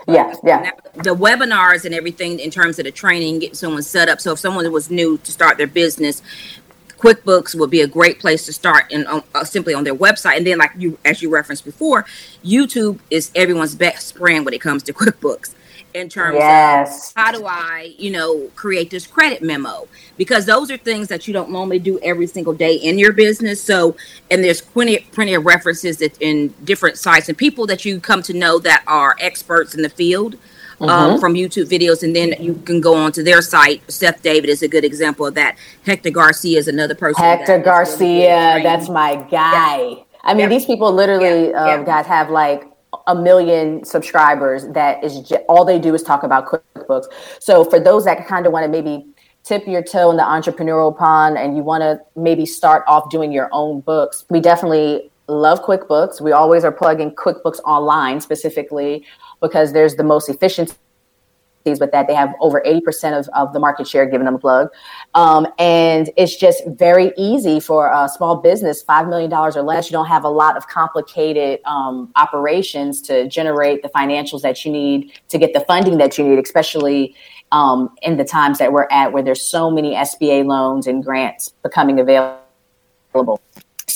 Yeah, 0.07 0.33
yeah. 0.44 0.71
The 0.94 1.13
webinars 1.13 1.83
and 1.83 1.94
everything 1.94 2.39
in 2.39 2.50
terms 2.50 2.80
of 2.80 2.85
the 2.85 2.91
training, 2.91 3.39
getting 3.39 3.56
someone 3.56 3.83
set 3.83 4.07
up. 4.07 4.21
So 4.21 4.31
if 4.33 4.39
someone 4.39 4.71
was 4.71 4.89
new 4.89 5.18
to 5.18 5.31
start 5.31 5.57
their 5.57 5.68
business, 5.68 6.21
QuickBooks 6.97 7.55
would 7.55 7.69
be 7.69 7.81
a 7.81 7.88
great 7.88 8.19
place 8.19 8.45
to 8.45 8.53
start 8.53 8.91
and 8.91 9.05
uh, 9.07 9.44
simply 9.44 9.73
on 9.73 9.83
their 9.83 9.95
website. 9.95 10.38
And 10.38 10.47
then, 10.47 10.57
like 10.57 10.71
you, 10.77 10.97
as 11.05 11.21
you 11.21 11.29
referenced 11.29 11.65
before, 11.65 12.05
YouTube 12.44 12.99
is 13.09 13.31
everyone's 13.35 13.75
best 13.75 14.17
friend 14.17 14.45
when 14.45 14.53
it 14.53 14.61
comes 14.61 14.83
to 14.83 14.94
QuickBooks 14.97 15.53
in 15.94 16.09
terms 16.09 16.35
yes. 16.35 17.11
of 17.11 17.13
how 17.15 17.31
do 17.31 17.45
I, 17.45 17.94
you 17.97 18.11
know, 18.11 18.49
create 18.55 18.89
this 18.89 19.07
credit 19.07 19.41
memo 19.41 19.88
because 20.17 20.45
those 20.45 20.69
are 20.69 20.77
things 20.77 21.07
that 21.07 21.27
you 21.27 21.33
don't 21.33 21.49
normally 21.49 21.79
do 21.79 21.99
every 22.01 22.27
single 22.27 22.53
day 22.53 22.75
in 22.75 22.99
your 22.99 23.13
business. 23.13 23.61
So, 23.61 23.95
and 24.29 24.44
there's 24.44 24.61
plenty, 24.61 24.99
plenty 25.11 25.33
of 25.33 25.45
references 25.45 25.97
that 25.97 26.19
in 26.21 26.53
different 26.63 26.97
sites 26.97 27.29
and 27.29 27.38
people 27.38 27.65
that 27.67 27.85
you 27.85 27.99
come 27.99 28.21
to 28.23 28.33
know 28.33 28.59
that 28.59 28.83
are 28.88 29.15
experts 29.19 29.75
in 29.75 29.81
the 29.81 29.89
field 29.89 30.38
mm-hmm. 30.79 30.89
um, 30.89 31.19
from 31.19 31.33
YouTube 31.33 31.65
videos, 31.65 32.03
and 32.03 32.15
then 32.15 32.35
you 32.39 32.56
can 32.65 32.81
go 32.81 32.95
on 32.95 33.12
to 33.13 33.24
their 33.24 33.41
site. 33.41 33.81
Seth 33.91 34.21
David 34.21 34.50
is 34.50 34.62
a 34.62 34.68
good 34.68 34.83
example 34.83 35.25
of 35.25 35.35
that. 35.35 35.57
Hector 35.85 36.09
Garcia 36.12 36.57
is 36.57 36.68
another 36.68 36.95
person. 36.95 37.24
Hector 37.24 37.59
Garcia, 37.59 38.51
really 38.51 38.63
that's 38.63 38.89
my 38.89 39.15
guy. 39.29 39.77
Yeah. 39.77 40.03
I 40.24 40.33
mean, 40.33 40.41
yeah. 40.41 40.50
these 40.50 40.65
people 40.65 40.91
literally, 40.91 41.50
yeah. 41.50 41.63
Uh, 41.63 41.83
guys, 41.83 42.06
have 42.06 42.29
like 42.29 42.65
a 43.07 43.15
million 43.15 43.83
subscribers. 43.85 44.68
That 44.68 45.03
is 45.03 45.21
j- 45.21 45.44
all 45.47 45.65
they 45.65 45.79
do 45.79 45.94
is 45.95 46.03
talk 46.03 46.24
about 46.24 46.47
QuickBooks. 46.47 47.06
So 47.39 47.63
for 47.63 47.80
those 47.80 48.06
that 48.06 48.27
kind 48.27 48.45
of 48.45 48.51
want 48.51 48.65
to 48.65 48.69
maybe 48.69 49.06
tip 49.44 49.65
your 49.65 49.81
toe 49.81 50.12
in 50.12 50.18
the 50.18 50.23
entrepreneurial 50.23 50.95
pond 50.95 51.38
and 51.38 51.56
you 51.56 51.63
want 51.63 51.81
to 51.81 52.01
maybe 52.19 52.45
start 52.45 52.83
off 52.88 53.09
doing 53.09 53.31
your 53.31 53.50
own 53.53 53.80
books, 53.80 54.25
we 54.30 54.41
definitely 54.41 55.09
love 55.27 55.63
QuickBooks. 55.63 56.21
We 56.21 56.31
always 56.31 56.63
are 56.63 56.71
plugging 56.71 57.12
QuickBooks 57.12 57.59
Online 57.65 58.21
specifically 58.21 59.06
because 59.41 59.74
there's 59.74 59.95
the 59.95 60.03
most 60.03 60.29
efficiencies 60.29 60.77
with 61.65 61.91
that. 61.91 62.07
They 62.07 62.15
have 62.15 62.33
over 62.39 62.63
80% 62.65 63.19
of, 63.19 63.27
of 63.35 63.51
the 63.51 63.59
market 63.59 63.88
share, 63.88 64.06
giving 64.06 64.24
them 64.24 64.35
a 64.35 64.39
plug. 64.39 64.69
Um, 65.15 65.47
and 65.59 66.09
it's 66.15 66.38
just 66.38 66.63
very 66.65 67.12
easy 67.18 67.59
for 67.59 67.91
a 67.91 68.07
small 68.07 68.38
business, 68.38 68.83
$5 68.83 69.09
million 69.09 69.33
or 69.33 69.51
less. 69.62 69.89
You 69.89 69.94
don't 69.94 70.07
have 70.07 70.24
a 70.24 70.29
lot 70.29 70.56
of 70.56 70.68
complicated 70.68 71.59
um, 71.65 72.09
operations 72.15 73.01
to 73.03 73.27
generate 73.27 73.81
the 73.83 73.89
financials 73.89 74.41
that 74.44 74.63
you 74.63 74.71
need 74.71 75.12
to 75.27 75.38
get 75.38 75.53
the 75.53 75.59
funding 75.62 75.97
that 75.97 76.18
you 76.18 76.23
need, 76.23 76.39
especially 76.39 77.13
um, 77.51 77.94
in 78.01 78.15
the 78.15 78.25
times 78.25 78.59
that 78.59 78.71
we're 78.71 78.88
at 78.89 79.12
where 79.12 79.23
there's 79.23 79.41
so 79.41 79.69
many 79.69 79.94
SBA 79.94 80.45
loans 80.45 80.88
and 80.88 81.03
grants 81.03 81.53
becoming 81.63 82.00
available. 82.00 83.41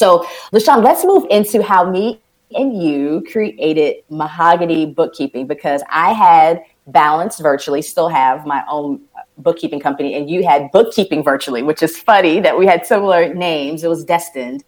So, 0.02 0.26
Lashaun, 0.52 0.84
let's 0.84 1.06
move 1.06 1.28
into 1.30 1.62
how 1.62 1.88
me 1.88 2.20
and 2.56 2.82
you 2.82 3.24
created 3.32 3.98
Mahogany 4.10 4.88
Bookkeeping 4.88 5.46
because 5.46 5.84
I 5.92 6.12
had 6.12 6.64
Balance 6.88 7.40
Virtually, 7.40 7.84
still 7.84 8.10
have 8.10 8.48
my 8.48 8.64
own 8.68 9.00
bookkeeping 9.38 9.80
company, 9.80 10.16
and 10.16 10.28
you 10.28 10.44
had 10.44 10.72
Bookkeeping 10.72 11.24
Virtually, 11.24 11.62
which 11.62 11.84
is 11.84 12.00
funny 12.00 12.40
that 12.40 12.58
we 12.58 12.66
had 12.66 12.84
similar 12.88 13.32
names. 13.32 13.84
It 13.84 13.90
was 13.90 14.04
destined. 14.04 14.64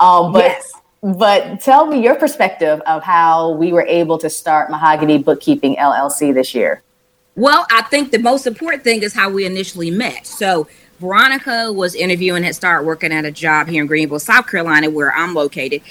Um, 0.00 0.32
but 0.32 0.44
yes. 0.44 0.72
But 1.02 1.60
tell 1.60 1.84
me 1.84 2.02
your 2.02 2.14
perspective 2.14 2.80
of 2.86 3.02
how 3.02 3.50
we 3.52 3.74
were 3.74 3.86
able 3.86 4.16
to 4.16 4.30
start 4.30 4.70
Mahogany 4.70 5.18
Bookkeeping 5.18 5.76
LLC 5.76 6.32
this 6.32 6.54
year. 6.54 6.82
Well, 7.36 7.66
I 7.70 7.82
think 7.82 8.10
the 8.10 8.18
most 8.18 8.46
important 8.46 8.84
thing 8.84 9.02
is 9.02 9.12
how 9.12 9.28
we 9.28 9.44
initially 9.44 9.90
met. 9.90 10.26
So 10.26 10.66
Veronica 11.00 11.72
was 11.72 11.94
interviewing, 11.94 12.42
had 12.42 12.54
started 12.54 12.86
working 12.86 13.12
at 13.12 13.24
a 13.24 13.30
job 13.30 13.68
here 13.68 13.82
in 13.82 13.86
Greenville, 13.86 14.18
South 14.18 14.46
Carolina, 14.48 14.90
where 14.90 15.12
I'm 15.12 15.34
located. 15.34 15.82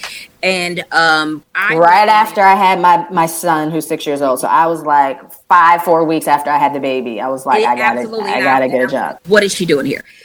And 0.44 0.84
um, 0.92 1.44
I 1.56 1.76
right 1.76 2.10
after 2.10 2.42
I 2.42 2.56
had 2.56 2.80
my 2.80 3.08
my 3.10 3.26
son, 3.26 3.72
who's 3.72 3.88
six 3.88 4.06
years 4.06 4.22
old, 4.22 4.40
so 4.40 4.48
I 4.48 4.68
was 4.68 4.84
like 4.84 5.20
five, 5.48 5.84
four 5.84 6.04
weeks 6.04 6.28
after 6.28 6.50
I 6.50 6.58
had 6.58 6.74
the 6.74 6.80
baby, 6.80 7.20
I 7.20 7.28
was 7.28 7.46
like, 7.46 7.66
I 7.66 7.76
gotta, 7.76 8.02
I 8.24 8.42
gotta 8.42 8.68
get 8.68 8.84
a 8.84 8.88
job. 8.88 9.20
What 9.28 9.44
is 9.44 9.54
she 9.54 9.66
doing 9.66 9.86
here? 9.86 10.04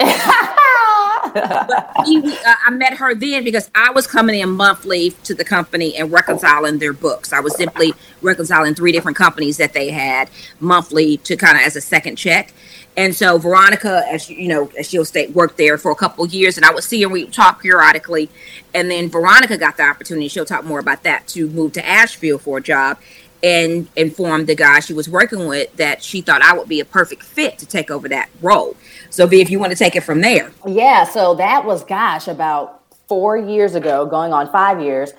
he, 2.04 2.36
uh, 2.46 2.54
I 2.66 2.70
met 2.70 2.94
her 2.94 3.14
then 3.14 3.44
because 3.44 3.70
I 3.74 3.90
was 3.92 4.06
coming 4.06 4.40
in 4.40 4.50
monthly 4.50 5.10
to 5.24 5.34
the 5.34 5.44
company 5.44 5.96
and 5.96 6.10
reconciling 6.10 6.78
their 6.78 6.92
books. 6.92 7.32
I 7.32 7.40
was 7.40 7.56
simply 7.56 7.94
reconciling 8.22 8.74
three 8.74 8.92
different 8.92 9.16
companies 9.16 9.56
that 9.58 9.72
they 9.72 9.90
had 9.90 10.30
monthly 10.58 11.18
to 11.18 11.36
kind 11.36 11.56
of 11.56 11.64
as 11.64 11.76
a 11.76 11.80
second 11.80 12.16
check. 12.16 12.52
And 12.96 13.14
so 13.14 13.38
Veronica, 13.38 14.04
as 14.10 14.28
you 14.28 14.48
know, 14.48 14.70
as 14.78 14.88
she'll 14.88 15.06
state, 15.06 15.30
worked 15.30 15.56
there 15.56 15.78
for 15.78 15.90
a 15.90 15.94
couple 15.94 16.26
years, 16.26 16.58
and 16.58 16.66
I 16.66 16.74
would 16.74 16.84
see 16.84 17.02
her. 17.02 17.08
We 17.08 17.26
talk 17.26 17.62
periodically, 17.62 18.28
and 18.74 18.90
then 18.90 19.08
Veronica 19.08 19.56
got 19.56 19.78
the 19.78 19.84
opportunity. 19.84 20.28
She'll 20.28 20.44
talk 20.44 20.64
more 20.64 20.78
about 20.78 21.02
that 21.04 21.26
to 21.28 21.48
move 21.48 21.72
to 21.72 21.86
Asheville 21.86 22.38
for 22.38 22.58
a 22.58 22.60
job, 22.60 22.98
and 23.42 23.88
informed 23.96 24.46
the 24.46 24.54
guy 24.54 24.80
she 24.80 24.92
was 24.92 25.08
working 25.08 25.46
with 25.46 25.74
that 25.76 26.02
she 26.02 26.20
thought 26.20 26.42
I 26.42 26.56
would 26.56 26.68
be 26.68 26.80
a 26.80 26.84
perfect 26.84 27.22
fit 27.22 27.58
to 27.58 27.66
take 27.66 27.90
over 27.90 28.08
that 28.08 28.30
role. 28.40 28.76
So, 29.10 29.26
V, 29.26 29.40
if 29.40 29.50
you 29.50 29.58
want 29.58 29.72
to 29.72 29.78
take 29.78 29.96
it 29.96 30.02
from 30.02 30.20
there. 30.20 30.52
Yeah. 30.66 31.04
So 31.04 31.34
that 31.34 31.64
was, 31.64 31.84
gosh, 31.84 32.28
about 32.28 32.82
four 33.08 33.36
years 33.36 33.74
ago, 33.74 34.06
going 34.06 34.32
on 34.32 34.50
five 34.50 34.80
years. 34.80 35.12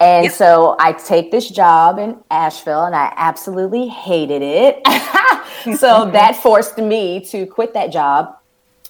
And 0.00 0.24
yep. 0.24 0.32
so 0.32 0.76
I 0.78 0.92
take 0.92 1.30
this 1.30 1.48
job 1.50 1.98
in 1.98 2.18
Asheville 2.30 2.84
and 2.84 2.94
I 2.94 3.12
absolutely 3.16 3.88
hated 3.88 4.42
it. 4.42 4.80
so 5.78 6.10
that 6.12 6.36
forced 6.36 6.78
me 6.78 7.24
to 7.26 7.46
quit 7.46 7.74
that 7.74 7.92
job 7.92 8.36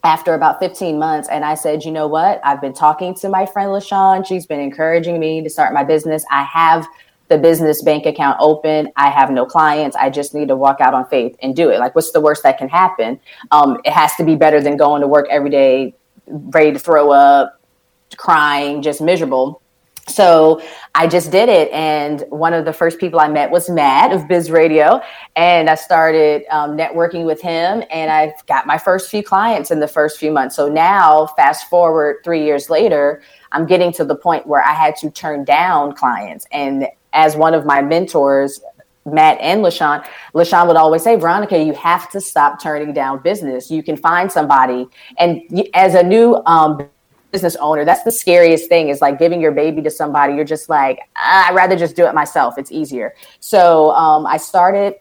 after 0.02 0.34
about 0.34 0.60
15 0.60 0.98
months. 0.98 1.28
And 1.28 1.44
I 1.44 1.54
said, 1.54 1.84
you 1.84 1.90
know 1.90 2.06
what? 2.06 2.40
I've 2.44 2.60
been 2.60 2.74
talking 2.74 3.14
to 3.16 3.28
my 3.28 3.46
friend 3.46 3.70
Lashaun. 3.70 4.26
She's 4.26 4.46
been 4.46 4.60
encouraging 4.60 5.18
me 5.18 5.42
to 5.42 5.50
start 5.50 5.72
my 5.72 5.84
business. 5.84 6.24
I 6.30 6.42
have 6.44 6.86
the 7.28 7.38
business 7.38 7.82
bank 7.82 8.06
account 8.06 8.36
open. 8.40 8.88
I 8.96 9.10
have 9.10 9.30
no 9.30 9.46
clients. 9.46 9.96
I 9.96 10.10
just 10.10 10.34
need 10.34 10.48
to 10.48 10.56
walk 10.56 10.80
out 10.80 10.94
on 10.94 11.06
faith 11.08 11.36
and 11.42 11.56
do 11.56 11.70
it. 11.70 11.78
Like, 11.78 11.94
what's 11.94 12.12
the 12.12 12.20
worst 12.20 12.42
that 12.42 12.58
can 12.58 12.68
happen? 12.68 13.18
Um, 13.50 13.78
it 13.84 13.92
has 13.92 14.14
to 14.16 14.24
be 14.24 14.36
better 14.36 14.60
than 14.60 14.76
going 14.76 15.00
to 15.00 15.08
work 15.08 15.26
every 15.30 15.50
day, 15.50 15.94
ready 16.26 16.72
to 16.72 16.78
throw 16.78 17.10
up, 17.10 17.60
crying, 18.16 18.82
just 18.82 19.00
miserable. 19.00 19.60
So 20.06 20.60
I 20.94 21.06
just 21.06 21.30
did 21.30 21.48
it. 21.48 21.70
And 21.72 22.24
one 22.28 22.52
of 22.52 22.66
the 22.66 22.72
first 22.72 22.98
people 22.98 23.20
I 23.20 23.28
met 23.28 23.50
was 23.50 23.70
Matt 23.70 24.12
of 24.12 24.28
Biz 24.28 24.50
Radio. 24.50 25.00
And 25.34 25.70
I 25.70 25.76
started 25.76 26.44
um, 26.50 26.76
networking 26.76 27.24
with 27.24 27.40
him 27.40 27.82
and 27.90 28.10
I 28.10 28.34
got 28.46 28.66
my 28.66 28.76
first 28.76 29.10
few 29.10 29.22
clients 29.22 29.70
in 29.70 29.80
the 29.80 29.88
first 29.88 30.18
few 30.18 30.30
months. 30.30 30.56
So 30.56 30.68
now, 30.68 31.26
fast 31.36 31.70
forward 31.70 32.18
three 32.22 32.44
years 32.44 32.68
later, 32.68 33.22
I'm 33.52 33.66
getting 33.66 33.92
to 33.94 34.04
the 34.04 34.16
point 34.16 34.46
where 34.46 34.62
I 34.62 34.74
had 34.74 34.94
to 34.96 35.10
turn 35.10 35.44
down 35.44 35.94
clients. 35.94 36.46
And 36.52 36.86
as 37.14 37.36
one 37.36 37.54
of 37.54 37.64
my 37.64 37.80
mentors, 37.80 38.60
Matt 39.06 39.38
and 39.40 39.62
Lashaun, 39.62 40.06
Lashaun 40.34 40.66
would 40.66 40.76
always 40.76 41.02
say, 41.02 41.16
Veronica, 41.16 41.62
you 41.62 41.74
have 41.74 42.10
to 42.10 42.20
stop 42.20 42.60
turning 42.60 42.92
down 42.92 43.22
business. 43.22 43.70
You 43.70 43.82
can 43.82 43.96
find 43.96 44.30
somebody. 44.30 44.86
And 45.18 45.42
as 45.74 45.94
a 45.94 46.02
new 46.02 46.42
um, 46.46 46.88
business 47.30 47.56
owner, 47.56 47.84
that's 47.84 48.02
the 48.02 48.12
scariest 48.12 48.68
thing 48.68 48.88
is 48.88 49.00
like 49.00 49.18
giving 49.18 49.40
your 49.40 49.52
baby 49.52 49.82
to 49.82 49.90
somebody. 49.90 50.34
You're 50.34 50.44
just 50.44 50.68
like, 50.68 51.00
ah, 51.16 51.48
I'd 51.48 51.54
rather 51.54 51.76
just 51.76 51.96
do 51.96 52.06
it 52.06 52.14
myself. 52.14 52.56
It's 52.56 52.72
easier. 52.72 53.14
So 53.40 53.90
um, 53.90 54.26
I 54.26 54.38
started 54.38 54.94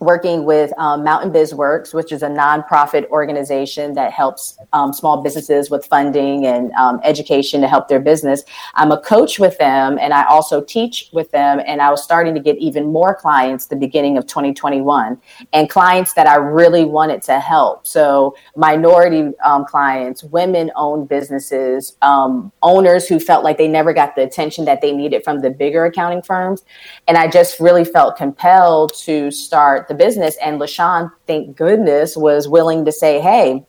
working 0.00 0.44
with 0.44 0.72
um, 0.78 1.04
Mountain 1.04 1.32
BizWorks, 1.32 1.94
which 1.94 2.12
is 2.12 2.22
a 2.22 2.28
nonprofit 2.28 3.08
organization 3.08 3.94
that 3.94 4.12
helps 4.12 4.58
um, 4.72 4.92
small 4.92 5.22
businesses 5.22 5.70
with 5.70 5.86
funding 5.86 6.46
and 6.46 6.72
um, 6.72 7.00
education 7.04 7.60
to 7.60 7.68
help 7.68 7.88
their 7.88 8.00
business. 8.00 8.42
I'm 8.74 8.92
a 8.92 9.00
coach 9.00 9.38
with 9.38 9.58
them 9.58 9.98
and 9.98 10.12
I 10.12 10.24
also 10.26 10.62
teach 10.62 11.10
with 11.12 11.30
them. 11.30 11.60
And 11.66 11.80
I 11.80 11.90
was 11.90 12.02
starting 12.02 12.34
to 12.34 12.40
get 12.40 12.56
even 12.58 12.92
more 12.92 13.14
clients 13.14 13.66
the 13.66 13.76
beginning 13.76 14.16
of 14.16 14.26
2021 14.26 15.20
and 15.52 15.70
clients 15.70 16.14
that 16.14 16.26
I 16.26 16.36
really 16.36 16.84
wanted 16.84 17.22
to 17.22 17.40
help. 17.40 17.86
So, 17.86 18.36
minority 18.56 19.32
um, 19.44 19.64
clients, 19.64 20.24
women 20.24 20.70
owned 20.76 21.08
businesses, 21.08 21.96
um, 22.02 22.52
owners 22.62 23.06
who 23.08 23.18
felt 23.18 23.44
like 23.44 23.58
they 23.58 23.68
never 23.68 23.92
got 23.92 24.16
the 24.16 24.22
attention 24.22 24.64
that 24.66 24.80
they 24.80 24.92
needed 24.92 25.24
from 25.24 25.40
the 25.40 25.50
bigger 25.50 25.84
accounting 25.84 26.22
firms. 26.22 26.64
And 27.08 27.16
I 27.16 27.28
just 27.28 27.60
really 27.60 27.84
felt 27.84 28.16
compelled 28.16 28.94
to 28.98 29.30
start 29.30 29.85
the 29.88 29.94
business. 29.94 30.36
And 30.42 30.60
Lashaun, 30.60 31.10
thank 31.26 31.56
goodness, 31.56 32.16
was 32.16 32.48
willing 32.48 32.84
to 32.84 32.92
say, 32.92 33.20
hey, 33.20 33.64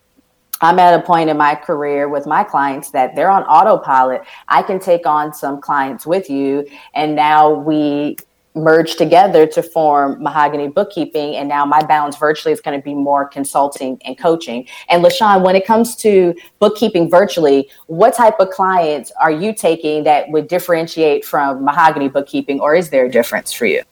I'm 0.61 0.79
at 0.79 0.99
a 0.99 1.03
point 1.03 1.29
in 1.29 1.37
my 1.37 1.53
career 1.53 2.09
with 2.09 2.25
my 2.25 2.43
clients 2.43 2.89
that 2.91 3.15
they're 3.15 3.29
on 3.29 3.43
autopilot. 3.43 4.23
I 4.47 4.63
can 4.63 4.79
take 4.79 5.05
on 5.05 5.33
some 5.33 5.61
clients 5.61 6.05
with 6.05 6.29
you. 6.29 6.67
And 6.95 7.15
now 7.15 7.51
we 7.53 8.17
merge 8.55 8.95
together 8.95 9.45
to 9.45 9.61
form 9.61 10.21
Mahogany 10.21 10.67
Bookkeeping. 10.67 11.35
And 11.35 11.47
now 11.47 11.63
my 11.63 11.83
balance 11.83 12.17
virtually 12.17 12.53
is 12.53 12.59
going 12.59 12.75
to 12.79 12.83
be 12.83 12.95
more 12.95 13.27
consulting 13.27 14.01
and 14.03 14.17
coaching. 14.17 14.67
And 14.89 15.03
Lashaun, 15.03 15.43
when 15.43 15.55
it 15.55 15.63
comes 15.63 15.95
to 15.97 16.33
bookkeeping 16.57 17.07
virtually, 17.07 17.69
what 17.85 18.15
type 18.15 18.39
of 18.39 18.49
clients 18.49 19.11
are 19.21 19.29
you 19.29 19.53
taking 19.53 20.05
that 20.05 20.27
would 20.29 20.47
differentiate 20.47 21.23
from 21.23 21.63
Mahogany 21.63 22.09
Bookkeeping, 22.09 22.59
or 22.59 22.73
is 22.73 22.89
there 22.89 23.05
a 23.05 23.11
difference 23.11 23.53
for 23.53 23.67
you? 23.67 23.83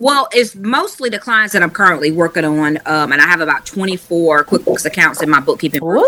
Well, 0.00 0.28
it's 0.32 0.56
mostly 0.56 1.08
the 1.08 1.20
clients 1.20 1.52
that 1.52 1.62
I'm 1.62 1.70
currently 1.70 2.10
working 2.10 2.44
on, 2.44 2.78
um, 2.84 3.12
and 3.12 3.22
I 3.22 3.26
have 3.26 3.40
about 3.40 3.64
24 3.64 4.44
QuickBooks 4.44 4.84
accounts 4.84 5.22
in 5.22 5.30
my 5.30 5.40
bookkeeping. 5.40 5.80
Woo! 5.82 6.02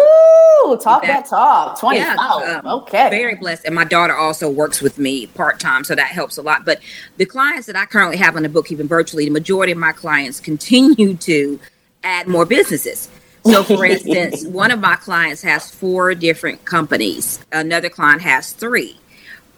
Talk 0.83 1.03
that, 1.03 1.07
that 1.07 1.27
talk. 1.27 1.79
24. 1.79 2.05
Yeah, 2.05 2.61
um, 2.65 2.81
okay. 2.81 3.09
Very 3.11 3.37
blessed, 3.37 3.65
and 3.65 3.75
my 3.75 3.85
daughter 3.85 4.17
also 4.17 4.51
works 4.51 4.83
with 4.83 4.99
me 4.99 5.27
part 5.29 5.61
time, 5.61 5.85
so 5.85 5.95
that 5.95 6.09
helps 6.09 6.37
a 6.37 6.43
lot. 6.43 6.65
But 6.65 6.81
the 7.19 7.25
clients 7.25 7.69
that 7.69 7.77
I 7.77 7.87
currently 7.87 8.17
have 8.17 8.35
on 8.35 8.43
the 8.43 8.49
bookkeeping 8.49 8.89
virtually, 8.89 9.27
the 9.27 9.31
majority 9.31 9.71
of 9.71 9.79
my 9.79 9.93
clients 9.93 10.41
continue 10.41 11.15
to 11.19 11.61
add 12.03 12.27
more 12.27 12.45
businesses. 12.45 13.09
So, 13.45 13.63
for 13.63 13.85
instance, 13.87 14.45
one 14.45 14.73
of 14.73 14.81
my 14.81 14.97
clients 14.97 15.43
has 15.43 15.71
four 15.71 16.15
different 16.17 16.65
companies. 16.65 17.39
Another 17.53 17.89
client 17.89 18.23
has 18.23 18.53
three. 18.53 18.99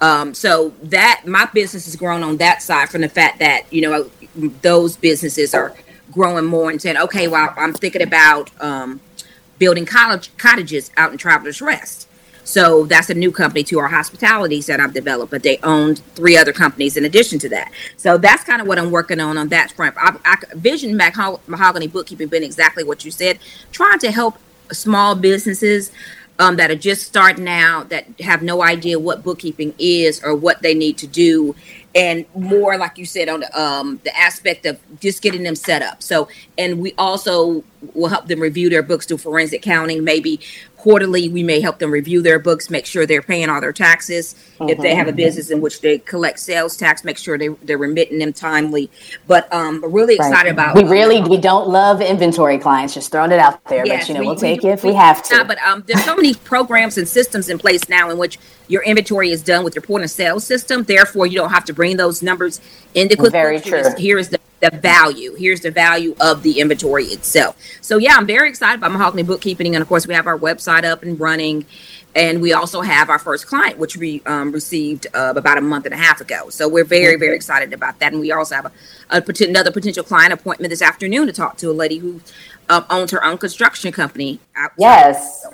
Um, 0.01 0.33
so 0.33 0.73
that 0.85 1.23
my 1.27 1.47
business 1.47 1.87
has 1.87 1.97
grown 1.97 2.23
on 2.23 2.37
that 2.37 2.63
side 2.63 2.89
from 2.89 3.01
the 3.01 3.09
fact 3.09 3.41
that 3.41 3.65
you 3.73 3.81
know 3.83 4.11
those 4.63 4.97
businesses 4.97 5.55
are 5.55 5.75
growing 6.13 6.45
more 6.45 6.71
and 6.71 6.81
saying, 6.81 6.97
okay, 6.97 7.29
well, 7.29 7.53
I'm 7.57 7.73
thinking 7.73 8.03
about 8.03 8.51
um, 8.63 9.01
building 9.59 9.85
college 9.85 10.37
cottages 10.37 10.91
out 10.97 11.13
in 11.13 11.19
Travelers 11.19 11.61
Rest. 11.61 12.09
So 12.45 12.87
that's 12.87 13.11
a 13.11 13.15
new 13.15 13.31
company 13.31 13.63
to 13.65 13.79
our 13.79 13.89
hospitalities 13.89 14.67
that 14.67 14.81
I've 14.81 14.95
developed, 14.95 15.31
but 15.31 15.43
they 15.43 15.59
owned 15.59 15.99
three 16.15 16.35
other 16.35 16.55
companies 16.55 16.97
in 16.97 17.05
addition 17.05 17.39
to 17.41 17.49
that. 17.51 17.71
So 17.99 18.17
that's 18.17 18.43
kind 18.43 18.63
of 18.63 18.67
what 18.67 18.79
I'm 18.79 18.91
working 18.91 19.21
on 19.21 19.37
on 19.37 19.49
that 19.49 19.71
front. 19.73 19.95
I, 19.99 20.17
I 20.25 20.37
vision 20.55 20.97
mahogany 20.97 21.89
bookkeeping 21.89 22.29
been 22.29 22.43
exactly 22.43 22.85
what 22.85 23.05
you 23.05 23.11
said, 23.11 23.39
trying 23.71 23.99
to 23.99 24.11
help 24.11 24.39
small 24.73 25.15
businesses 25.15 25.93
um, 26.39 26.57
that 26.57 26.71
are 26.71 26.77
just 26.77 27.03
starting 27.03 27.49
out 27.49 27.89
that 27.89 28.07
have 28.21 28.43
no 28.43 28.63
idea 28.63 28.99
what 28.99 29.25
bookkeeping 29.25 29.75
is 29.79 30.23
or 30.23 30.35
what 30.35 30.63
they 30.63 30.75
need 30.75 30.99
to 30.99 31.07
do. 31.07 31.55
And 31.95 32.27
more 32.35 32.77
like 32.77 32.97
you 32.97 33.07
said 33.07 33.29
on 33.29 33.41
the 33.41 33.61
um, 33.61 34.01
the 34.05 34.17
aspect 34.17 34.67
of 34.67 34.79
just 35.01 35.21
getting 35.23 35.43
them 35.43 35.57
set 35.57 35.83
up. 35.83 36.03
So 36.03 36.29
and 36.57 36.81
we 36.81 36.95
also 36.97 37.65
will 37.95 38.09
help 38.09 38.27
them 38.27 38.41
review 38.41 38.71
their 38.71 38.83
books 38.83 39.07
do 39.07 39.17
forensic 39.19 39.63
counting 39.63 40.05
maybe 40.05 40.41
quarterly 40.79 41.29
we 41.29 41.43
may 41.43 41.61
help 41.61 41.79
them 41.79 41.91
review 41.91 42.23
their 42.23 42.39
books 42.39 42.71
make 42.71 42.87
sure 42.87 43.05
they're 43.05 43.21
paying 43.21 43.51
all 43.51 43.61
their 43.61 43.73
taxes 43.73 44.35
mm-hmm. 44.59 44.71
if 44.71 44.79
they 44.79 44.95
have 44.95 45.09
a 45.09 45.11
mm-hmm. 45.11 45.17
business 45.17 45.51
in 45.51 45.61
which 45.61 45.81
they 45.81 45.99
collect 45.99 46.39
sales 46.39 46.77
tax 46.77 47.05
make 47.05 47.19
sure 47.19 47.37
they, 47.37 47.49
they're 47.65 47.77
remitting 47.77 48.19
them 48.19 48.33
timely 48.33 48.89
but 49.27 49.53
um 49.53 49.85
really 49.93 50.15
excited 50.15 50.33
right. 50.33 50.53
about 50.53 50.77
we 50.77 50.85
really 50.85 51.19
um, 51.19 51.29
we 51.29 51.37
don't 51.37 51.69
love 51.69 52.01
inventory 52.01 52.59
clients 52.59 52.95
just 52.95 53.11
throwing 53.11 53.33
it 53.33 53.41
out 53.41 53.63
there 53.65 53.85
yes, 53.85 54.03
but 54.03 54.09
you 54.09 54.15
know 54.15 54.21
we, 54.21 54.27
will 54.29 54.37
take 54.37 54.63
we, 54.63 54.71
it 54.71 54.73
if 54.73 54.85
we, 54.85 54.91
we 54.91 54.97
have 54.97 55.23
to 55.23 55.45
but 55.45 55.59
um 55.63 55.83
there's 55.87 56.05
so 56.05 56.15
many 56.15 56.33
programs 56.35 56.97
and 56.97 57.09
systems 57.09 57.49
in 57.49 57.59
place 57.59 57.89
now 57.89 58.09
in 58.09 58.17
which 58.17 58.39
your 58.69 58.83
inventory 58.85 59.31
is 59.31 59.43
done 59.43 59.65
with 59.65 59.75
your 59.75 59.83
point 59.83 60.05
of 60.05 60.11
sale 60.11 60.39
system 60.39 60.85
therefore 60.85 61.27
you 61.27 61.35
don't 61.35 61.51
have 61.51 61.65
to 61.65 61.73
bring 61.73 61.97
those 61.97 62.23
numbers 62.23 62.61
into 62.95 63.17
QuickBooks. 63.17 63.33
Very 63.33 63.61
true. 63.61 63.83
Here 63.97 64.19
is 64.19 64.29
the 64.29 64.38
the 64.61 64.71
value. 64.71 65.35
Here's 65.35 65.61
the 65.61 65.71
value 65.71 66.15
of 66.21 66.43
the 66.43 66.61
inventory 66.61 67.05
itself. 67.07 67.57
So 67.81 67.99
yeah, 67.99 68.17
I'm 68.17 68.27
very 68.27 68.49
excited 68.49 68.79
about 68.79 68.93
Mahogany 68.93 69.23
Bookkeeping, 69.23 69.75
and 69.75 69.83
of 69.83 69.89
course 69.89 70.07
we 70.07 70.15
have 70.15 70.27
our 70.27 70.39
website 70.39 70.85
up 70.85 71.03
and 71.03 71.19
running, 71.19 71.67
and 72.15 72.43
we 72.43 72.53
also 72.53 72.81
have 72.81 73.11
our 73.11 73.19
first 73.19 73.47
client, 73.47 73.79
which 73.79 73.97
we 73.97 74.23
um, 74.27 74.53
received 74.53 75.07
uh, 75.15 75.35
about 75.37 75.59
a 75.59 75.61
month 75.61 75.85
and 75.85 75.95
a 75.95 75.99
half 75.99 76.21
ago. 76.21 76.49
So 76.51 76.69
we're 76.69 76.85
very 76.85 77.17
very 77.17 77.37
excited 77.37 77.73
about 77.73 77.99
that, 78.01 78.13
and 78.13 78.21
we 78.21 78.33
also 78.33 78.57
have 78.57 78.67
a, 78.67 78.73
a 79.11 79.45
another 79.49 79.71
potential 79.71 80.05
client 80.05 80.33
appointment 80.33 80.71
this 80.71 80.83
afternoon 80.83 81.27
to 81.27 81.33
talk 81.33 81.57
to 81.59 81.71
a 81.71 81.73
lady 81.73 81.99
who 81.99 82.21
uh, 82.69 82.83
owns 82.91 83.11
her 83.13 83.25
own 83.25 83.39
construction 83.39 83.93
company. 83.93 84.41
Yes 84.79 85.47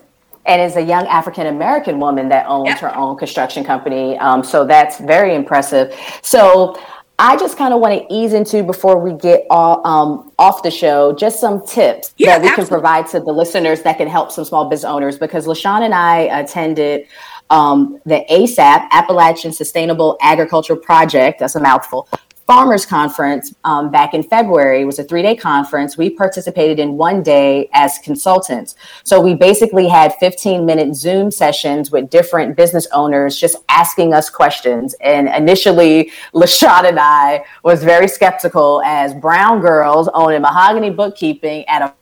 and 0.47 0.61
is 0.61 0.77
a 0.77 0.83
young 0.83 1.07
African 1.07 1.47
American 1.47 1.99
woman 1.99 2.29
that 2.29 2.47
owns 2.47 2.69
yep. 2.69 2.79
her 2.81 2.95
own 2.95 3.17
construction 3.17 3.65
company. 3.65 4.19
Um, 4.19 4.45
so 4.45 4.67
that's 4.67 4.99
very 4.99 5.35
impressive. 5.35 5.99
So 6.23 6.79
I 7.19 7.37
just 7.37 7.57
kind 7.57 7.73
of 7.73 7.81
want 7.81 7.95
to 7.95 8.15
ease 8.15 8.33
into 8.33 8.63
before 8.65 8.99
we 8.99 9.13
get 9.13 9.47
all, 9.49 9.87
um, 9.87 10.33
off 10.39 10.63
the 10.63 10.71
show, 10.71 11.13
just 11.15 11.41
some 11.41 11.65
tips 11.65 12.13
yeah, 12.17 12.39
that 12.39 12.43
we 12.43 12.49
absolutely. 12.49 12.65
can 12.65 12.69
provide 12.69 13.07
to 13.09 13.21
the 13.21 13.33
listeners 13.33 13.83
that 13.83 13.99
can 13.99 14.09
help 14.09 14.33
some 14.33 14.45
small 14.45 14.69
business 14.69 14.91
owners. 14.91 15.19
Because 15.19 15.47
Lashaun 15.47 15.83
and 15.83 15.95
I 15.95 16.23
attended 16.41 17.07
um, 17.51 18.01
the 18.05 18.25
ASAP 18.31 18.89
Appalachian 18.91 19.53
Sustainable 19.53 20.19
Agriculture 20.21 20.77
Project. 20.77 21.39
That's 21.39 21.55
a 21.55 21.61
mouthful 21.61 22.09
farmers 22.47 22.85
conference 22.85 23.55
um, 23.65 23.91
back 23.91 24.13
in 24.13 24.23
February. 24.23 24.83
It 24.83 24.85
was 24.85 24.99
a 24.99 25.05
three 25.05 25.23
day 25.23 25.35
conference. 25.35 25.97
We 25.97 26.11
participated 26.11 26.79
in 26.79 26.97
one 26.97 27.23
day 27.23 27.69
as 27.73 27.99
consultants. 27.99 28.77
So 29.03 29.21
we 29.21 29.35
basically 29.35 29.89
had 29.89 30.15
15 30.17 30.67
minute 30.67 30.95
Zoom 30.95 31.31
sessions 31.31 31.91
with 31.91 32.11
different 32.11 32.57
business 32.57 32.87
owners 32.93 33.39
just 33.39 33.57
asking 33.69 34.13
us 34.13 34.29
questions. 34.29 34.95
And 35.01 35.29
initially, 35.29 36.13
Lashaun 36.35 36.89
and 36.89 36.99
I 37.01 37.45
was 37.63 37.83
very 37.83 38.09
skeptical 38.09 38.83
as 38.85 39.15
brown 39.15 39.61
girls 39.61 40.09
owning 40.15 40.43
mahogany 40.43 40.91
bookkeeping 40.91 41.65
at 41.69 41.83
a 41.83 41.95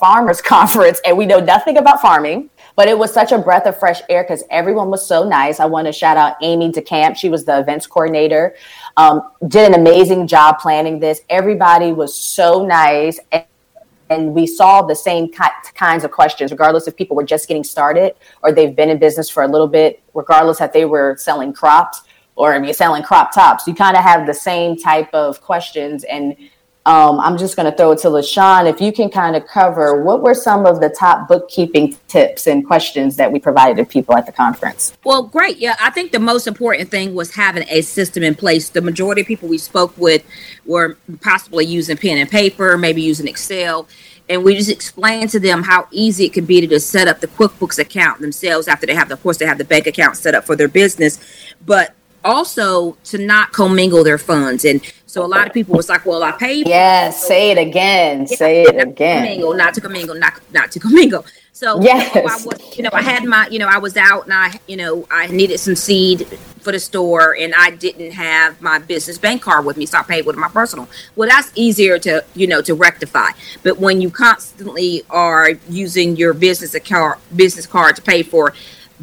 farmers 0.00 0.40
conference 0.54 1.00
and 1.04 1.16
we 1.16 1.26
know 1.26 1.38
nothing 1.38 1.76
about 1.76 2.00
farming 2.00 2.48
but 2.76 2.88
it 2.88 2.98
was 2.98 3.12
such 3.12 3.32
a 3.32 3.38
breath 3.38 3.66
of 3.66 3.78
fresh 3.78 4.00
air 4.08 4.24
because 4.24 4.44
everyone 4.50 4.90
was 4.90 5.06
so 5.06 5.26
nice. 5.26 5.60
I 5.60 5.66
want 5.66 5.86
to 5.86 5.92
shout 5.92 6.16
out 6.16 6.36
Amy 6.42 6.72
DeCamp. 6.72 7.16
She 7.16 7.28
was 7.28 7.44
the 7.44 7.58
events 7.58 7.86
coordinator. 7.86 8.56
Um, 8.96 9.30
did 9.46 9.72
an 9.72 9.78
amazing 9.78 10.26
job 10.26 10.58
planning 10.58 10.98
this. 10.98 11.20
Everybody 11.28 11.92
was 11.92 12.14
so 12.14 12.64
nice. 12.64 13.20
And, 13.30 13.44
and 14.10 14.34
we 14.34 14.46
saw 14.46 14.82
the 14.82 14.94
same 14.94 15.30
ki- 15.30 15.72
kinds 15.74 16.04
of 16.04 16.10
questions, 16.10 16.50
regardless 16.50 16.86
if 16.86 16.96
people 16.96 17.16
were 17.16 17.24
just 17.24 17.48
getting 17.48 17.64
started 17.64 18.14
or 18.42 18.52
they've 18.52 18.74
been 18.74 18.90
in 18.90 18.98
business 18.98 19.30
for 19.30 19.44
a 19.44 19.48
little 19.48 19.68
bit, 19.68 20.02
regardless 20.12 20.58
that 20.58 20.72
they 20.72 20.84
were 20.84 21.16
selling 21.18 21.52
crops 21.52 22.02
or 22.36 22.54
if 22.54 22.64
you're 22.64 22.74
selling 22.74 23.02
crop 23.02 23.32
tops. 23.32 23.66
You 23.66 23.74
kind 23.74 23.96
of 23.96 24.02
have 24.02 24.26
the 24.26 24.34
same 24.34 24.76
type 24.76 25.12
of 25.14 25.40
questions. 25.40 26.04
And 26.04 26.36
um, 26.86 27.18
I'm 27.18 27.38
just 27.38 27.56
going 27.56 27.70
to 27.70 27.76
throw 27.76 27.92
it 27.92 27.98
to 28.00 28.08
Lashaun. 28.08 28.70
If 28.70 28.78
you 28.78 28.92
can 28.92 29.08
kind 29.08 29.36
of 29.36 29.46
cover 29.46 30.02
what 30.02 30.20
were 30.20 30.34
some 30.34 30.66
of 30.66 30.80
the 30.80 30.90
top 30.90 31.28
bookkeeping 31.28 31.96
tips 32.08 32.46
and 32.46 32.66
questions 32.66 33.16
that 33.16 33.32
we 33.32 33.40
provided 33.40 33.76
to 33.78 33.86
people 33.86 34.14
at 34.16 34.26
the 34.26 34.32
conference? 34.32 34.94
Well, 35.02 35.22
great. 35.22 35.56
Yeah, 35.56 35.76
I 35.80 35.90
think 35.90 36.12
the 36.12 36.18
most 36.18 36.46
important 36.46 36.90
thing 36.90 37.14
was 37.14 37.34
having 37.34 37.64
a 37.70 37.80
system 37.80 38.22
in 38.22 38.34
place. 38.34 38.68
The 38.68 38.82
majority 38.82 39.22
of 39.22 39.26
people 39.26 39.48
we 39.48 39.56
spoke 39.56 39.96
with 39.96 40.24
were 40.66 40.98
possibly 41.22 41.64
using 41.64 41.96
pen 41.96 42.18
and 42.18 42.30
paper, 42.30 42.76
maybe 42.76 43.00
using 43.00 43.28
Excel. 43.28 43.88
And 44.28 44.44
we 44.44 44.54
just 44.54 44.70
explained 44.70 45.30
to 45.30 45.40
them 45.40 45.62
how 45.62 45.86
easy 45.90 46.26
it 46.26 46.34
could 46.34 46.46
be 46.46 46.60
to 46.60 46.66
just 46.66 46.90
set 46.90 47.08
up 47.08 47.20
the 47.20 47.28
QuickBooks 47.28 47.78
account 47.78 48.20
themselves 48.20 48.68
after 48.68 48.86
they 48.86 48.94
have, 48.94 49.08
the, 49.08 49.14
of 49.14 49.22
course, 49.22 49.38
they 49.38 49.46
have 49.46 49.58
the 49.58 49.64
bank 49.64 49.86
account 49.86 50.16
set 50.16 50.34
up 50.34 50.44
for 50.44 50.56
their 50.56 50.68
business. 50.68 51.18
But 51.64 51.94
also 52.24 52.96
to 53.04 53.18
not 53.18 53.52
commingle 53.52 54.02
their 54.02 54.18
funds. 54.18 54.64
And 54.64 54.80
so 55.06 55.24
a 55.24 55.28
lot 55.28 55.46
of 55.46 55.52
people 55.52 55.76
was 55.76 55.88
like, 55.88 56.04
well, 56.06 56.22
I 56.24 56.32
paid. 56.32 56.66
Yes, 56.66 57.26
say 57.26 57.50
it 57.50 57.58
again. 57.58 58.26
Yeah, 58.28 58.36
say 58.36 58.62
it 58.62 58.76
not 58.76 58.88
again. 58.88 59.22
To 59.22 59.28
commingle, 59.28 59.54
not 59.54 59.74
to 59.74 59.80
commingle, 59.80 60.14
not, 60.16 60.40
not 60.52 60.72
to 60.72 60.80
commingle. 60.80 61.24
So 61.52 61.80
yes. 61.80 62.12
you 62.14 62.22
know, 62.22 62.28
I 62.28 62.34
was, 62.44 62.76
you 62.76 62.82
know, 62.82 62.90
I 62.92 63.02
had 63.02 63.24
my, 63.24 63.46
you 63.46 63.60
know, 63.60 63.68
I 63.68 63.78
was 63.78 63.96
out 63.96 64.24
and 64.24 64.34
I, 64.34 64.58
you 64.66 64.76
know, 64.76 65.06
I 65.08 65.28
needed 65.28 65.60
some 65.60 65.76
seed 65.76 66.26
for 66.58 66.72
the 66.72 66.80
store 66.80 67.36
and 67.38 67.54
I 67.56 67.70
didn't 67.70 68.10
have 68.10 68.60
my 68.60 68.80
business 68.80 69.18
bank 69.18 69.42
card 69.42 69.64
with 69.64 69.76
me, 69.76 69.86
so 69.86 69.98
I 69.98 70.02
paid 70.02 70.26
with 70.26 70.34
my 70.34 70.48
personal. 70.48 70.88
Well, 71.14 71.28
that's 71.28 71.52
easier 71.54 71.96
to, 72.00 72.24
you 72.34 72.48
know, 72.48 72.60
to 72.62 72.74
rectify. 72.74 73.28
But 73.62 73.78
when 73.78 74.00
you 74.00 74.10
constantly 74.10 75.04
are 75.10 75.50
using 75.68 76.16
your 76.16 76.34
business 76.34 76.74
account, 76.74 77.20
business 77.36 77.66
card 77.66 77.94
to 77.96 78.02
pay 78.02 78.24
for 78.24 78.52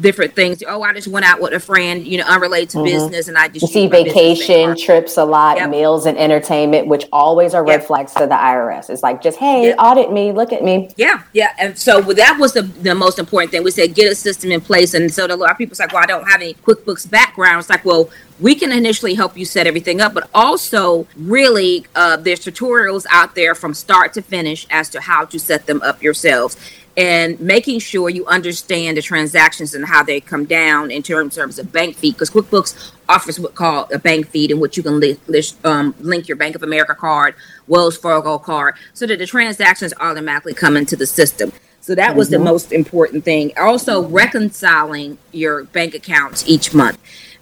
different 0.00 0.34
things. 0.34 0.62
Oh, 0.66 0.82
I 0.82 0.92
just 0.92 1.08
went 1.08 1.26
out 1.26 1.40
with 1.40 1.52
a 1.52 1.60
friend, 1.60 2.06
you 2.06 2.18
know, 2.18 2.24
unrelated 2.24 2.70
to 2.70 2.78
mm-hmm. 2.78 2.86
business, 2.86 3.28
and 3.28 3.36
I 3.36 3.48
just 3.48 3.62
you 3.62 3.68
see 3.68 3.86
vacation 3.86 4.76
trips 4.76 5.16
a 5.16 5.24
lot, 5.24 5.58
yep. 5.58 5.70
meals 5.70 6.06
and 6.06 6.16
entertainment, 6.18 6.86
which 6.86 7.06
always 7.12 7.54
are 7.54 7.64
red 7.64 7.80
yep. 7.80 7.86
flags 7.86 8.12
to 8.14 8.26
the 8.26 8.34
IRS. 8.34 8.90
It's 8.90 9.02
like 9.02 9.22
just 9.22 9.38
hey, 9.38 9.64
yep. 9.64 9.76
audit 9.78 10.12
me, 10.12 10.32
look 10.32 10.52
at 10.52 10.62
me. 10.62 10.90
Yeah, 10.96 11.22
yeah, 11.32 11.52
and 11.58 11.78
so 11.78 12.00
that 12.00 12.36
was 12.38 12.52
the 12.52 12.62
the 12.62 12.94
most 12.94 13.18
important 13.18 13.52
thing. 13.52 13.62
We 13.62 13.70
said 13.70 13.94
get 13.94 14.10
a 14.10 14.14
system 14.14 14.50
in 14.50 14.60
place, 14.60 14.94
and 14.94 15.12
so 15.12 15.26
a 15.26 15.36
lot 15.36 15.50
of 15.50 15.58
people 15.58 15.76
like, 15.78 15.92
well, 15.92 16.02
I 16.02 16.06
don't 16.06 16.26
have 16.26 16.40
any 16.40 16.54
QuickBooks 16.54 17.10
background. 17.10 17.60
It's 17.60 17.70
like, 17.70 17.84
well, 17.84 18.10
we 18.40 18.54
can 18.54 18.72
initially 18.72 19.14
help 19.14 19.36
you 19.36 19.44
set 19.44 19.66
everything 19.66 20.00
up, 20.00 20.14
but 20.14 20.28
also 20.34 21.06
really 21.16 21.86
uh, 21.94 22.16
there's 22.16 22.40
tutorials 22.40 23.06
out 23.10 23.34
there 23.34 23.54
from 23.54 23.74
start 23.74 24.12
to 24.14 24.22
finish 24.22 24.66
as 24.70 24.88
to 24.90 25.00
how 25.00 25.24
to 25.26 25.38
set 25.38 25.66
them 25.66 25.80
up 25.82 26.02
yourselves 26.02 26.56
and 26.96 27.40
making 27.40 27.78
sure 27.78 28.10
you 28.10 28.26
understand 28.26 28.96
the 28.96 29.02
transactions 29.02 29.74
and 29.74 29.86
how 29.86 30.02
they 30.02 30.20
come 30.20 30.44
down 30.44 30.90
in 30.90 31.02
terms, 31.02 31.34
terms 31.34 31.58
of 31.58 31.72
bank 31.72 31.96
fee 31.96 32.12
because 32.12 32.30
QuickBooks 32.30 32.92
offers 33.08 33.40
what 33.40 33.54
called 33.54 33.90
a 33.92 33.98
bank 33.98 34.28
feed 34.28 34.50
in 34.50 34.60
which 34.60 34.76
you 34.76 34.82
can 34.82 35.00
li- 35.00 35.18
um, 35.64 35.94
link 36.00 36.28
your 36.28 36.36
Bank 36.36 36.54
of 36.54 36.62
America 36.62 36.94
card, 36.94 37.34
Wells 37.66 37.96
Fargo 37.96 38.38
card, 38.38 38.74
so 38.92 39.06
that 39.06 39.18
the 39.18 39.26
transactions 39.26 39.94
automatically 40.00 40.54
come 40.54 40.76
into 40.76 40.96
the 40.96 41.06
system. 41.06 41.52
So 41.80 41.94
that 41.94 42.14
was 42.14 42.28
mm-hmm. 42.28 42.44
the 42.44 42.50
most 42.50 42.72
important 42.72 43.24
thing. 43.24 43.52
Also, 43.58 44.06
reconciling 44.06 45.18
your 45.32 45.64
bank 45.64 45.94
accounts 45.94 46.46
each 46.46 46.74
month. 46.74 46.98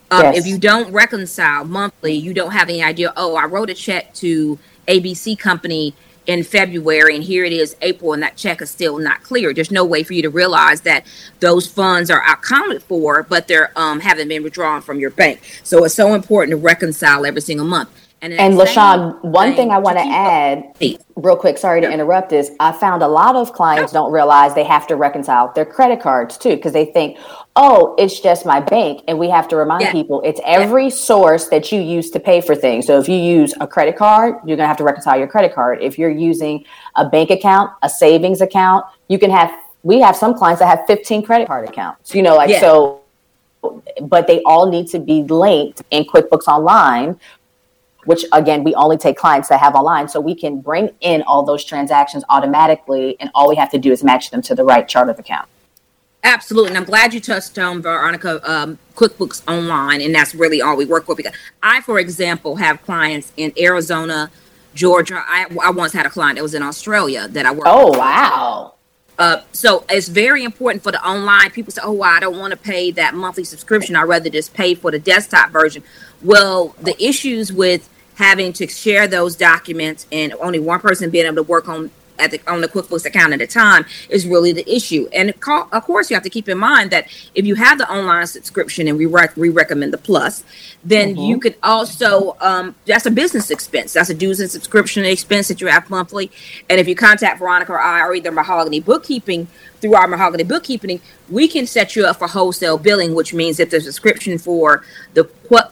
Um, 0.09 0.23
yes. 0.23 0.37
If 0.39 0.47
you 0.47 0.57
don't 0.57 0.91
reconcile 0.91 1.63
monthly, 1.63 2.13
you 2.13 2.33
don't 2.33 2.51
have 2.51 2.67
any 2.67 2.83
idea. 2.83 3.13
Oh, 3.15 3.35
I 3.35 3.45
wrote 3.45 3.69
a 3.69 3.73
check 3.73 4.13
to 4.15 4.57
ABC 4.87 5.37
Company 5.37 5.93
in 6.27 6.43
February 6.43 7.15
and 7.15 7.23
here 7.23 7.43
it 7.43 7.53
is 7.53 7.75
April 7.81 8.13
and 8.13 8.21
that 8.21 8.37
check 8.37 8.61
is 8.61 8.69
still 8.69 8.97
not 8.99 9.23
clear. 9.23 9.53
There's 9.53 9.71
no 9.71 9.83
way 9.83 10.03
for 10.03 10.13
you 10.13 10.21
to 10.21 10.29
realize 10.29 10.81
that 10.81 11.05
those 11.39 11.67
funds 11.67 12.09
are 12.09 12.21
accounted 12.21 12.83
for, 12.83 13.23
but 13.23 13.47
they're 13.47 13.71
um, 13.75 13.99
haven't 13.99 14.27
been 14.27 14.43
withdrawn 14.43 14.81
from 14.81 14.99
your 14.99 15.09
bank. 15.09 15.41
So 15.63 15.83
it's 15.83 15.95
so 15.95 16.13
important 16.13 16.51
to 16.51 16.57
reconcile 16.57 17.25
every 17.25 17.41
single 17.41 17.65
month. 17.65 18.00
And, 18.23 18.33
and 18.33 18.53
Lashaun, 18.53 19.19
one 19.23 19.55
thing 19.55 19.71
I 19.71 19.79
want 19.79 19.97
to 19.97 20.03
add 20.03 20.75
real 21.15 21.35
quick, 21.35 21.57
sorry 21.57 21.81
to 21.81 21.91
interrupt, 21.91 22.31
is 22.33 22.51
I 22.59 22.71
found 22.71 23.01
a 23.01 23.07
lot 23.07 23.35
of 23.35 23.51
clients 23.51 23.93
oh. 23.93 23.95
don't 23.95 24.11
realize 24.11 24.53
they 24.53 24.63
have 24.63 24.85
to 24.87 24.95
reconcile 24.95 25.51
their 25.53 25.65
credit 25.65 26.01
cards 26.01 26.37
too, 26.37 26.55
because 26.55 26.71
they 26.71 26.85
think, 26.85 27.17
oh, 27.55 27.95
it's 27.97 28.19
just 28.19 28.45
my 28.45 28.59
bank. 28.59 29.01
And 29.07 29.17
we 29.17 29.27
have 29.31 29.47
to 29.47 29.55
remind 29.55 29.81
yeah. 29.81 29.91
people 29.91 30.21
it's 30.21 30.39
every 30.45 30.85
yeah. 30.85 30.89
source 30.89 31.47
that 31.47 31.71
you 31.71 31.81
use 31.81 32.11
to 32.11 32.19
pay 32.19 32.41
for 32.41 32.55
things. 32.55 32.85
So 32.85 32.99
if 32.99 33.09
you 33.09 33.15
use 33.15 33.55
a 33.59 33.65
credit 33.65 33.97
card, 33.97 34.35
you're 34.45 34.57
going 34.57 34.65
to 34.65 34.67
have 34.67 34.77
to 34.77 34.83
reconcile 34.83 35.17
your 35.17 35.27
credit 35.27 35.55
card. 35.55 35.81
If 35.81 35.97
you're 35.97 36.11
using 36.11 36.63
a 36.95 37.09
bank 37.09 37.31
account, 37.31 37.71
a 37.81 37.89
savings 37.89 38.41
account, 38.41 38.85
you 39.07 39.17
can 39.17 39.31
have, 39.31 39.51
we 39.81 39.99
have 39.99 40.15
some 40.15 40.35
clients 40.35 40.59
that 40.59 40.67
have 40.67 40.85
15 40.85 41.23
credit 41.23 41.47
card 41.47 41.67
accounts, 41.67 42.13
you 42.13 42.21
know, 42.21 42.35
like 42.35 42.51
yeah. 42.51 42.59
so 42.59 43.01
but 44.01 44.25
they 44.25 44.41
all 44.43 44.69
need 44.69 44.87
to 44.87 44.99
be 44.99 45.23
linked 45.23 45.83
in 45.91 46.03
QuickBooks 46.03 46.47
Online 46.47 47.19
which 48.05 48.25
again, 48.33 48.63
we 48.63 48.73
only 48.75 48.97
take 48.97 49.17
clients 49.17 49.49
that 49.49 49.59
have 49.59 49.75
online. 49.75 50.07
So 50.07 50.19
we 50.19 50.35
can 50.35 50.59
bring 50.61 50.89
in 51.01 51.21
all 51.23 51.43
those 51.43 51.63
transactions 51.63 52.23
automatically. 52.29 53.15
And 53.19 53.29
all 53.35 53.47
we 53.49 53.55
have 53.55 53.71
to 53.71 53.77
do 53.77 53.91
is 53.91 54.03
match 54.03 54.31
them 54.31 54.41
to 54.43 54.55
the 54.55 54.63
right 54.63 54.87
chart 54.87 55.09
of 55.09 55.19
account. 55.19 55.47
Absolutely. 56.23 56.69
And 56.69 56.77
I'm 56.77 56.83
glad 56.83 57.13
you 57.13 57.19
touched 57.19 57.57
on 57.57 57.81
Veronica 57.81 58.39
um, 58.49 58.77
QuickBooks 58.95 59.41
Online. 59.47 60.01
And 60.01 60.13
that's 60.13 60.35
really 60.35 60.61
all 60.61 60.75
we 60.77 60.85
work 60.85 61.07
with. 61.07 61.17
Because 61.17 61.33
I, 61.63 61.81
for 61.81 61.99
example, 61.99 62.57
have 62.57 62.81
clients 62.83 63.33
in 63.37 63.51
Arizona, 63.57 64.29
Georgia. 64.75 65.23
I, 65.27 65.47
I 65.63 65.71
once 65.71 65.93
had 65.93 66.05
a 66.05 66.09
client 66.09 66.37
that 66.37 66.43
was 66.43 66.53
in 66.53 66.61
Australia 66.61 67.27
that 67.27 67.45
I 67.45 67.51
worked 67.51 67.63
Oh, 67.65 67.89
with. 67.89 67.99
wow. 67.99 68.73
Uh, 69.17 69.41
so 69.51 69.85
it's 69.89 70.07
very 70.07 70.43
important 70.43 70.83
for 70.83 70.91
the 70.91 71.03
online 71.07 71.51
people 71.51 71.71
say, 71.71 71.81
oh, 71.83 71.91
well, 71.91 72.15
I 72.15 72.19
don't 72.19 72.39
want 72.39 72.51
to 72.51 72.57
pay 72.57 72.91
that 72.91 73.13
monthly 73.13 73.43
subscription. 73.43 73.95
I'd 73.95 74.03
rather 74.03 74.29
just 74.29 74.53
pay 74.53 74.73
for 74.73 74.89
the 74.89 74.97
desktop 74.99 75.51
version. 75.51 75.83
Well, 76.23 76.75
the 76.81 77.01
issues 77.03 77.51
with 77.51 77.89
having 78.15 78.53
to 78.53 78.67
share 78.67 79.07
those 79.07 79.35
documents 79.35 80.05
and 80.11 80.33
only 80.41 80.59
one 80.59 80.79
person 80.79 81.09
being 81.09 81.25
able 81.25 81.37
to 81.37 81.43
work 81.43 81.67
on 81.67 81.89
at 82.21 82.31
the 82.31 82.41
on 82.47 82.61
the 82.61 82.67
QuickBooks 82.67 83.05
account 83.05 83.33
at 83.33 83.41
a 83.41 83.47
time 83.47 83.85
is 84.09 84.27
really 84.27 84.51
the 84.51 84.69
issue. 84.73 85.07
And 85.11 85.31
of 85.31 85.83
course, 85.83 86.09
you 86.09 86.15
have 86.15 86.23
to 86.23 86.29
keep 86.29 86.47
in 86.47 86.57
mind 86.57 86.91
that 86.91 87.07
if 87.35 87.45
you 87.45 87.55
have 87.55 87.77
the 87.77 87.91
online 87.91 88.27
subscription 88.27 88.87
and 88.87 88.97
we 88.97 89.07
rec- 89.07 89.35
we 89.35 89.49
recommend 89.49 89.91
the 89.91 89.97
Plus, 89.97 90.43
then 90.83 91.15
mm-hmm. 91.15 91.21
you 91.21 91.39
could 91.39 91.55
also 91.63 92.37
um, 92.39 92.75
that's 92.85 93.05
a 93.05 93.11
business 93.11 93.49
expense. 93.49 93.93
That's 93.93 94.09
a 94.09 94.13
dues 94.13 94.39
and 94.39 94.49
subscription 94.49 95.03
expense 95.03 95.47
that 95.47 95.59
you 95.59 95.67
have 95.67 95.89
monthly. 95.89 96.31
And 96.69 96.79
if 96.79 96.87
you 96.87 96.95
contact 96.95 97.39
Veronica 97.39 97.73
or 97.73 97.79
I 97.79 98.01
or 98.01 98.13
either 98.13 98.31
Mahogany 98.31 98.79
Bookkeeping, 98.79 99.47
through 99.81 99.95
our 99.95 100.07
Mahogany 100.07 100.43
Bookkeeping, 100.43 101.01
we 101.29 101.47
can 101.47 101.65
set 101.65 101.95
you 101.95 102.05
up 102.05 102.19
for 102.19 102.27
wholesale 102.27 102.77
billing, 102.77 103.15
which 103.15 103.33
means 103.33 103.57
that 103.57 103.71
the 103.71 103.81
subscription 103.81 104.37
for 104.37 104.85
the 105.13 105.25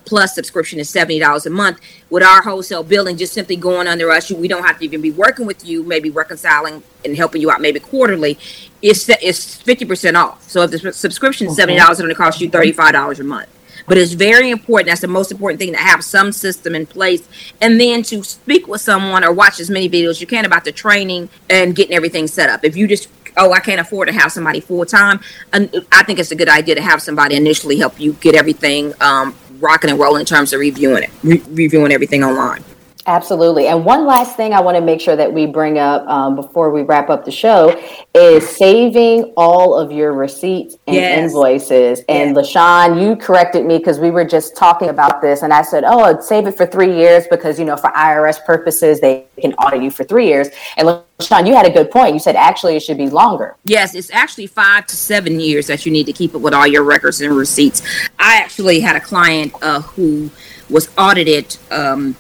Plus 0.04 0.36
subscription 0.36 0.78
is 0.78 0.89
seventy 0.89 1.19
dollars 1.19 1.45
a 1.45 1.50
month. 1.50 1.80
With 2.10 2.22
our 2.22 2.41
wholesale 2.41 2.84
billing, 2.84 3.15
just 3.15 3.32
simply 3.32 3.56
going 3.56 3.88
under 3.88 4.12
us, 4.12 4.30
we 4.30 4.50
don't 4.50 4.65
have 4.65 4.80
to 4.80 4.84
even 4.84 5.00
be 5.00 5.12
working 5.12 5.45
with 5.45 5.65
you, 5.65 5.84
maybe 5.84 6.10
reconciling 6.10 6.84
and 7.06 7.15
helping 7.15 7.41
you 7.41 7.50
out, 7.50 7.62
maybe 7.62 7.80
quarterly. 7.80 8.38
It's 8.82 9.08
it's 9.08 9.56
fifty 9.56 9.86
percent 9.86 10.17
off. 10.17 10.43
So 10.50 10.63
if 10.63 10.72
the 10.72 10.91
subscription 10.91 11.48
is 11.48 11.56
seventy 11.56 11.78
dollars, 11.78 11.91
it's 11.91 12.02
going 12.02 12.10
to 12.10 12.15
cost 12.15 12.41
you 12.41 12.50
thirty 12.50 12.74
five 12.74 12.91
dollars 12.91 13.22
a 13.22 13.24
month. 13.24 13.48
But 13.88 13.98
it's 13.98 14.12
very 14.12 14.50
important. 14.50 14.88
That's 14.88 15.02
the 15.02 15.08
most 15.08 15.32
important 15.32 15.60
thing 15.62 15.72
to 15.72 15.80
have 15.80 16.04
some 16.04 16.34
system 16.34 16.76
in 16.76 16.86
place, 16.86 17.26
and 17.62 17.80
then 17.80 18.04
to 18.04 18.22
speak 18.24 18.67
with 18.67 18.82
someone 18.82 19.24
or 19.24 19.32
watch 19.32 19.62
as 19.62 19.69
many 19.69 19.89
videos 19.89 20.19
you 20.19 20.28
can 20.28 20.43
about 20.43 20.65
the 20.65 20.74
training 20.74 21.30
and 21.50 21.74
getting 21.74 21.95
everything 21.95 22.28
set 22.28 22.50
up. 22.50 22.65
If 22.65 22.76
you 22.76 22.86
just 22.86 23.08
oh, 23.39 23.52
I 23.52 23.60
can't 23.60 23.82
afford 23.82 24.08
to 24.10 24.13
have 24.13 24.32
somebody 24.32 24.60
full 24.60 24.86
time. 24.86 25.19
I 25.54 26.04
think 26.04 26.19
it's 26.19 26.32
a 26.32 26.36
good 26.36 26.49
idea 26.49 26.75
to 26.75 26.82
have 26.82 27.02
somebody 27.02 27.36
initially 27.36 27.78
help 27.78 27.99
you 27.99 28.13
get 28.13 28.36
everything 28.36 28.93
um, 29.02 29.36
rocking 29.60 29.89
and 29.89 29.99
rolling 29.99 30.21
in 30.21 30.25
terms 30.25 30.54
of 30.54 30.60
reviewing 30.60 31.04
it, 31.04 31.10
re- 31.23 31.43
reviewing 31.49 31.91
everything 31.91 32.23
online. 32.23 32.63
Absolutely. 33.10 33.65
And 33.65 33.84
one 33.84 34.06
last 34.06 34.38
thing 34.38 34.54
I 34.54 34.62
want 34.62 34.78
to 34.78 34.82
make 34.82 35.02
sure 35.02 35.15
that 35.15 35.34
we 35.34 35.48
bring 35.48 35.80
up 35.80 36.08
um, 36.08 36.36
before 36.36 36.69
we 36.69 36.84
wrap 36.84 37.10
up 37.10 37.26
the 37.26 37.32
show 37.32 37.76
is 38.13 38.48
saving 38.48 39.34
all 39.36 39.76
of 39.76 39.91
your 39.91 40.13
receipts 40.13 40.76
and 40.86 40.95
yes. 40.95 41.17
invoices. 41.17 42.02
And 42.08 42.36
yes. 42.36 42.54
Lashaun, 42.54 43.02
you 43.02 43.15
corrected 43.15 43.65
me 43.65 43.80
because 43.80 44.00
we 44.00 44.12
were 44.12 44.26
just 44.26 44.56
talking 44.56 44.89
about 44.89 45.24
this. 45.24 45.41
And 45.41 45.52
I 45.52 45.63
said, 45.63 45.86
oh, 45.86 46.02
I'd 46.02 46.22
save 46.22 46.45
it 46.45 46.56
for 46.56 46.67
three 46.67 46.95
years 46.95 47.26
because, 47.32 47.58
you 47.58 47.65
know, 47.65 47.76
for 47.76 47.89
IRS 47.93 48.45
purposes, 48.45 49.02
they 49.02 49.26
can 49.41 49.56
audit 49.56 49.82
you 49.82 49.89
for 49.89 50.04
three 50.04 50.28
years. 50.28 50.50
And 50.78 50.88
Lashaun, 50.88 51.48
you 51.48 51.56
had 51.56 51.65
a 51.65 51.72
good 51.72 51.89
point. 51.89 52.13
You 52.13 52.19
said 52.19 52.36
actually 52.36 52.76
it 52.76 52.82
should 52.82 53.00
be 53.00 53.10
longer. 53.10 53.56
Yes, 53.63 53.95
it's 53.95 54.12
actually 54.12 54.45
five 54.45 54.86
to 54.86 54.95
seven 54.95 55.39
years 55.39 55.65
that 55.65 55.84
you 55.84 55.91
need 55.91 56.06
to 56.06 56.13
keep 56.13 56.36
it 56.36 56.38
with 56.38 56.54
all 56.54 56.67
your 56.67 56.84
records 56.84 57.22
and 57.22 57.36
receipts. 57.36 57.82
I 58.19 58.38
actually 58.38 58.82
had 58.82 58.95
a 58.95 59.02
client 59.02 59.52
uh, 59.63 59.82
who 59.82 60.30
was 60.69 60.91
audited. 60.95 61.58
Um, 61.72 62.15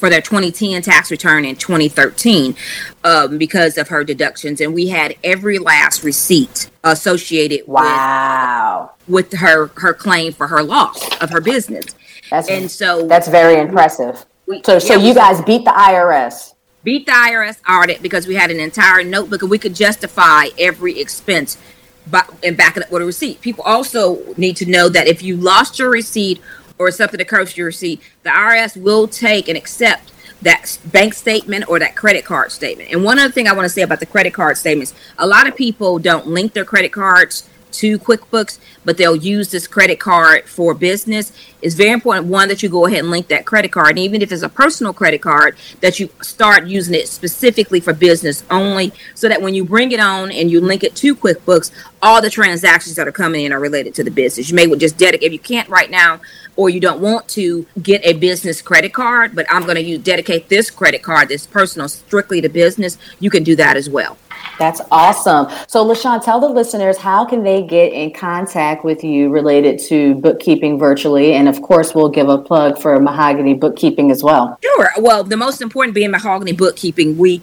for 0.00 0.10
their 0.10 0.22
2010 0.22 0.82
tax 0.82 1.10
return 1.10 1.44
in 1.44 1.54
2013 1.54 2.56
um, 3.04 3.38
because 3.38 3.78
of 3.78 3.88
her 3.88 4.02
deductions, 4.02 4.60
and 4.60 4.74
we 4.74 4.88
had 4.88 5.14
every 5.22 5.58
last 5.58 6.02
receipt 6.02 6.70
associated 6.82 7.68
wow. 7.68 8.92
with, 9.06 9.30
with 9.30 9.40
her 9.40 9.68
her 9.76 9.92
claim 9.92 10.32
for 10.32 10.48
her 10.48 10.62
loss 10.62 11.20
of 11.20 11.30
her 11.30 11.40
business. 11.40 11.84
That's 12.30 12.48
and 12.48 12.70
so 12.70 13.06
that's 13.06 13.28
very 13.28 13.60
impressive. 13.60 14.24
We, 14.46 14.62
so 14.64 14.78
so 14.78 14.94
yeah, 14.94 15.06
you 15.08 15.14
guys 15.14 15.40
beat 15.42 15.64
the 15.64 15.70
IRS. 15.70 16.54
Beat 16.82 17.04
the 17.04 17.12
IRS 17.12 17.60
audit 17.68 18.00
because 18.00 18.26
we 18.26 18.34
had 18.34 18.50
an 18.50 18.58
entire 18.58 19.04
notebook 19.04 19.42
and 19.42 19.50
we 19.50 19.58
could 19.58 19.74
justify 19.74 20.46
every 20.58 20.98
expense 20.98 21.58
by, 22.06 22.24
and 22.42 22.56
back 22.56 22.76
it 22.76 22.84
up 22.84 22.90
with 22.90 23.02
a 23.02 23.04
receipt. 23.04 23.40
People 23.42 23.64
also 23.64 24.34
need 24.36 24.56
to 24.56 24.66
know 24.66 24.88
that 24.88 25.06
if 25.06 25.22
you 25.22 25.36
lost 25.36 25.78
your 25.78 25.90
receipt 25.90 26.40
or 26.80 26.90
something 26.90 27.20
occurs 27.20 27.52
to 27.52 27.58
your 27.58 27.66
receipt, 27.66 28.00
the 28.22 28.30
IRS 28.30 28.80
will 28.80 29.06
take 29.06 29.48
and 29.48 29.56
accept 29.56 30.12
that 30.40 30.78
bank 30.86 31.12
statement 31.12 31.68
or 31.68 31.78
that 31.78 31.94
credit 31.94 32.24
card 32.24 32.50
statement. 32.50 32.90
And 32.90 33.04
one 33.04 33.18
other 33.18 33.30
thing 33.30 33.46
I 33.46 33.52
want 33.52 33.66
to 33.66 33.68
say 33.68 33.82
about 33.82 34.00
the 34.00 34.06
credit 34.06 34.32
card 34.32 34.56
statements, 34.56 34.94
a 35.18 35.26
lot 35.26 35.46
of 35.46 35.54
people 35.54 35.98
don't 35.98 36.26
link 36.26 36.54
their 36.54 36.64
credit 36.64 36.90
cards 36.90 37.48
to 37.72 37.98
QuickBooks, 37.98 38.58
but 38.84 38.96
they'll 38.96 39.16
use 39.16 39.50
this 39.50 39.66
credit 39.66 40.00
card 40.00 40.48
for 40.48 40.74
business. 40.74 41.32
It's 41.62 41.74
very 41.74 41.90
important, 41.90 42.26
one, 42.26 42.48
that 42.48 42.62
you 42.62 42.68
go 42.68 42.86
ahead 42.86 43.00
and 43.00 43.10
link 43.10 43.28
that 43.28 43.44
credit 43.44 43.72
card. 43.72 43.90
And 43.90 43.98
even 43.98 44.22
if 44.22 44.32
it's 44.32 44.42
a 44.42 44.48
personal 44.48 44.92
credit 44.92 45.20
card, 45.20 45.56
that 45.80 46.00
you 46.00 46.08
start 46.22 46.66
using 46.66 46.94
it 46.94 47.08
specifically 47.08 47.80
for 47.80 47.92
business 47.92 48.44
only, 48.50 48.92
so 49.14 49.28
that 49.28 49.42
when 49.42 49.54
you 49.54 49.64
bring 49.64 49.92
it 49.92 50.00
on 50.00 50.32
and 50.32 50.50
you 50.50 50.60
link 50.60 50.82
it 50.84 50.94
to 50.96 51.14
QuickBooks, 51.14 51.70
all 52.02 52.22
the 52.22 52.30
transactions 52.30 52.96
that 52.96 53.06
are 53.06 53.12
coming 53.12 53.44
in 53.44 53.52
are 53.52 53.60
related 53.60 53.94
to 53.94 54.04
the 54.04 54.10
business. 54.10 54.48
You 54.48 54.56
may 54.56 54.66
just 54.76 54.96
dedicate, 54.96 55.26
if 55.26 55.32
you 55.32 55.38
can't 55.38 55.68
right 55.68 55.90
now, 55.90 56.20
or 56.56 56.68
you 56.68 56.80
don't 56.80 57.00
want 57.00 57.28
to 57.28 57.66
get 57.82 58.04
a 58.04 58.14
business 58.14 58.60
credit 58.60 58.92
card, 58.92 59.34
but 59.34 59.46
I'm 59.50 59.62
going 59.62 59.76
to 59.76 59.98
dedicate 59.98 60.48
this 60.48 60.70
credit 60.70 61.02
card, 61.02 61.28
this 61.28 61.46
personal, 61.46 61.88
strictly 61.88 62.40
to 62.40 62.48
business, 62.48 62.98
you 63.18 63.30
can 63.30 63.44
do 63.44 63.56
that 63.56 63.76
as 63.76 63.88
well. 63.88 64.18
That's 64.60 64.82
awesome. 64.90 65.48
So, 65.68 65.82
Lashaun, 65.86 66.22
tell 66.22 66.38
the 66.38 66.48
listeners 66.50 66.98
how 66.98 67.24
can 67.24 67.42
they 67.42 67.62
get 67.62 67.94
in 67.94 68.12
contact 68.12 68.84
with 68.84 69.02
you 69.02 69.30
related 69.30 69.80
to 69.88 70.16
bookkeeping 70.16 70.78
virtually, 70.78 71.32
and 71.32 71.48
of 71.48 71.62
course, 71.62 71.94
we'll 71.94 72.10
give 72.10 72.28
a 72.28 72.36
plug 72.36 72.78
for 72.78 73.00
Mahogany 73.00 73.54
Bookkeeping 73.54 74.10
as 74.10 74.22
well. 74.22 74.58
Sure. 74.62 74.90
Well, 74.98 75.24
the 75.24 75.38
most 75.38 75.62
important 75.62 75.94
being 75.94 76.10
Mahogany 76.10 76.52
Bookkeeping, 76.52 77.16
we 77.16 77.42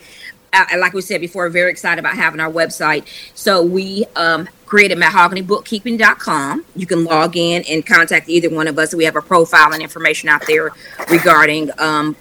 like 0.77 0.93
we 0.93 1.01
said 1.01 1.19
before, 1.21 1.49
very 1.49 1.71
excited 1.71 1.99
about 1.99 2.15
having 2.15 2.39
our 2.39 2.51
website. 2.51 3.05
So 3.33 3.63
we 3.63 4.05
um, 4.15 4.47
created 4.65 4.97
mahoganybookkeeping.com. 4.97 6.65
You 6.75 6.85
can 6.85 7.03
log 7.03 7.35
in 7.35 7.63
and 7.69 7.85
contact 7.85 8.29
either 8.29 8.49
one 8.49 8.67
of 8.67 8.77
us. 8.77 8.93
We 8.93 9.05
have 9.05 9.15
a 9.15 9.21
profile 9.21 9.73
and 9.73 9.81
information 9.81 10.29
out 10.29 10.45
there 10.47 10.69
regarding 11.09 11.71
um, 11.79 12.15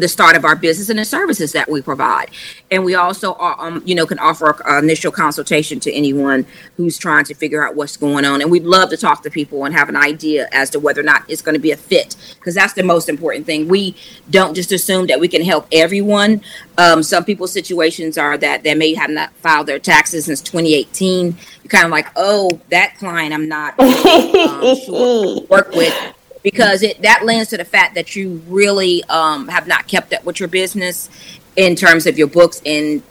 the 0.00 0.08
start 0.08 0.36
of 0.36 0.44
our 0.44 0.56
business 0.56 0.88
and 0.88 0.98
the 0.98 1.04
services 1.04 1.52
that 1.52 1.70
we 1.70 1.82
provide. 1.82 2.30
And 2.70 2.84
we 2.84 2.94
also, 2.94 3.34
um, 3.34 3.82
you 3.84 3.94
know, 3.94 4.06
can 4.06 4.18
offer 4.18 4.56
an 4.66 4.84
initial 4.84 5.12
consultation 5.12 5.80
to 5.80 5.92
anyone 5.92 6.46
who's 6.76 6.98
trying 6.98 7.24
to 7.24 7.34
figure 7.34 7.66
out 7.66 7.76
what's 7.76 7.96
going 7.96 8.24
on. 8.24 8.42
And 8.42 8.50
we'd 8.50 8.64
love 8.64 8.90
to 8.90 8.96
talk 8.96 9.22
to 9.22 9.30
people 9.30 9.64
and 9.64 9.74
have 9.74 9.88
an 9.88 9.96
idea 9.96 10.48
as 10.52 10.70
to 10.70 10.80
whether 10.80 11.00
or 11.00 11.04
not 11.04 11.24
it's 11.28 11.42
going 11.42 11.54
to 11.54 11.60
be 11.60 11.72
a 11.72 11.76
fit, 11.76 12.16
because 12.38 12.54
that's 12.54 12.72
the 12.72 12.82
most 12.82 13.08
important 13.08 13.46
thing. 13.46 13.68
We 13.68 13.94
don't 14.30 14.54
just 14.54 14.72
assume 14.72 15.06
that 15.06 15.20
we 15.20 15.28
can 15.28 15.42
help 15.42 15.66
everyone. 15.72 16.42
Um, 16.78 17.02
some 17.02 17.24
people's 17.24 17.52
situations 17.52 18.16
are 18.16 18.38
that 18.38 18.62
they 18.62 18.74
may 18.74 18.94
have 18.94 19.10
not 19.10 19.32
filed 19.36 19.66
their 19.66 19.78
taxes 19.78 20.24
since 20.26 20.40
2018. 20.40 21.26
You're 21.26 21.68
kind 21.68 21.84
of 21.84 21.90
like, 21.90 22.08
oh, 22.16 22.60
that 22.70 22.96
client 22.98 23.34
I'm 23.34 23.48
not 23.48 23.78
um, 23.80 24.76
sure 24.76 25.40
work 25.48 25.72
with 25.72 25.94
because 26.42 26.82
it 26.82 27.00
that 27.02 27.24
lends 27.24 27.50
to 27.50 27.56
the 27.56 27.64
fact 27.64 27.94
that 27.94 28.16
you 28.16 28.42
really 28.48 29.04
um, 29.04 29.48
have 29.48 29.66
not 29.66 29.86
kept 29.86 30.12
up 30.12 30.24
with 30.24 30.40
your 30.40 30.48
business 30.48 31.08
in 31.56 31.74
terms 31.74 32.06
of 32.06 32.18
your 32.18 32.28
books 32.28 32.62
and 32.64 33.02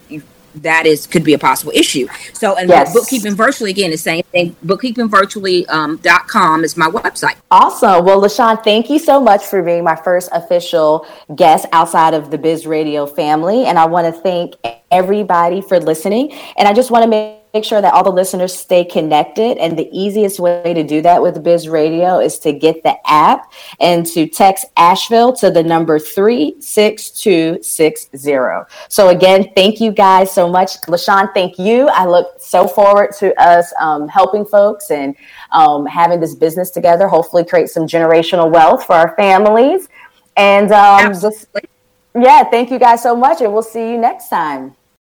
that 0.56 0.84
is 0.84 1.06
could 1.06 1.22
be 1.22 1.34
a 1.34 1.38
possible 1.38 1.72
issue. 1.74 2.08
So 2.32 2.56
and 2.56 2.68
yes. 2.68 2.92
bookkeeping 2.92 3.34
virtually 3.34 3.70
again 3.70 3.90
the 3.90 3.96
same 3.96 4.24
thing. 4.32 4.56
Bookkeepingvirtually.com 4.64 5.90
um, 5.90 6.00
.com 6.26 6.64
is 6.64 6.76
my 6.76 6.88
website. 6.88 7.36
Awesome. 7.50 8.04
Well 8.04 8.20
lashaun 8.20 8.62
thank 8.64 8.90
you 8.90 8.98
so 8.98 9.20
much 9.20 9.44
for 9.44 9.62
being 9.62 9.84
my 9.84 9.96
first 9.96 10.28
official 10.32 11.06
guest 11.36 11.66
outside 11.72 12.14
of 12.14 12.30
the 12.30 12.38
biz 12.38 12.66
radio 12.66 13.06
family 13.06 13.66
and 13.66 13.78
i 13.78 13.84
want 13.84 14.12
to 14.12 14.20
thank 14.20 14.54
everybody 14.90 15.60
for 15.60 15.78
listening 15.78 16.32
and 16.58 16.66
i 16.66 16.72
just 16.72 16.90
want 16.90 17.02
to 17.02 17.08
make 17.08 17.39
make 17.52 17.64
sure 17.64 17.80
that 17.80 17.92
all 17.92 18.04
the 18.04 18.12
listeners 18.12 18.54
stay 18.54 18.84
connected. 18.84 19.58
And 19.58 19.76
the 19.78 19.88
easiest 19.92 20.38
way 20.38 20.72
to 20.74 20.84
do 20.84 21.02
that 21.02 21.20
with 21.20 21.42
Biz 21.42 21.68
Radio 21.68 22.20
is 22.20 22.38
to 22.40 22.52
get 22.52 22.82
the 22.82 22.96
app 23.10 23.52
and 23.80 24.06
to 24.06 24.26
text 24.26 24.66
Asheville 24.76 25.32
to 25.34 25.50
the 25.50 25.62
number 25.62 25.98
36260. 25.98 28.38
So, 28.88 29.08
again, 29.08 29.50
thank 29.54 29.80
you 29.80 29.92
guys 29.92 30.32
so 30.32 30.48
much. 30.48 30.80
Lashaun, 30.82 31.32
thank 31.34 31.58
you. 31.58 31.88
I 31.88 32.06
look 32.06 32.34
so 32.38 32.68
forward 32.68 33.12
to 33.18 33.34
us 33.40 33.72
um, 33.80 34.08
helping 34.08 34.44
folks 34.44 34.90
and 34.90 35.16
um, 35.52 35.86
having 35.86 36.20
this 36.20 36.34
business 36.34 36.70
together, 36.70 37.08
hopefully, 37.08 37.44
create 37.44 37.68
some 37.68 37.86
generational 37.86 38.50
wealth 38.50 38.86
for 38.86 38.94
our 38.94 39.14
families. 39.16 39.88
And 40.36 40.72
um, 40.72 41.12
just, 41.12 41.46
yeah, 42.14 42.44
thank 42.44 42.70
you 42.70 42.78
guys 42.78 43.02
so 43.02 43.16
much. 43.16 43.40
And 43.40 43.52
we'll 43.52 43.62
see 43.62 43.90
you 43.90 43.98
next 43.98 44.28
time. 44.28 44.76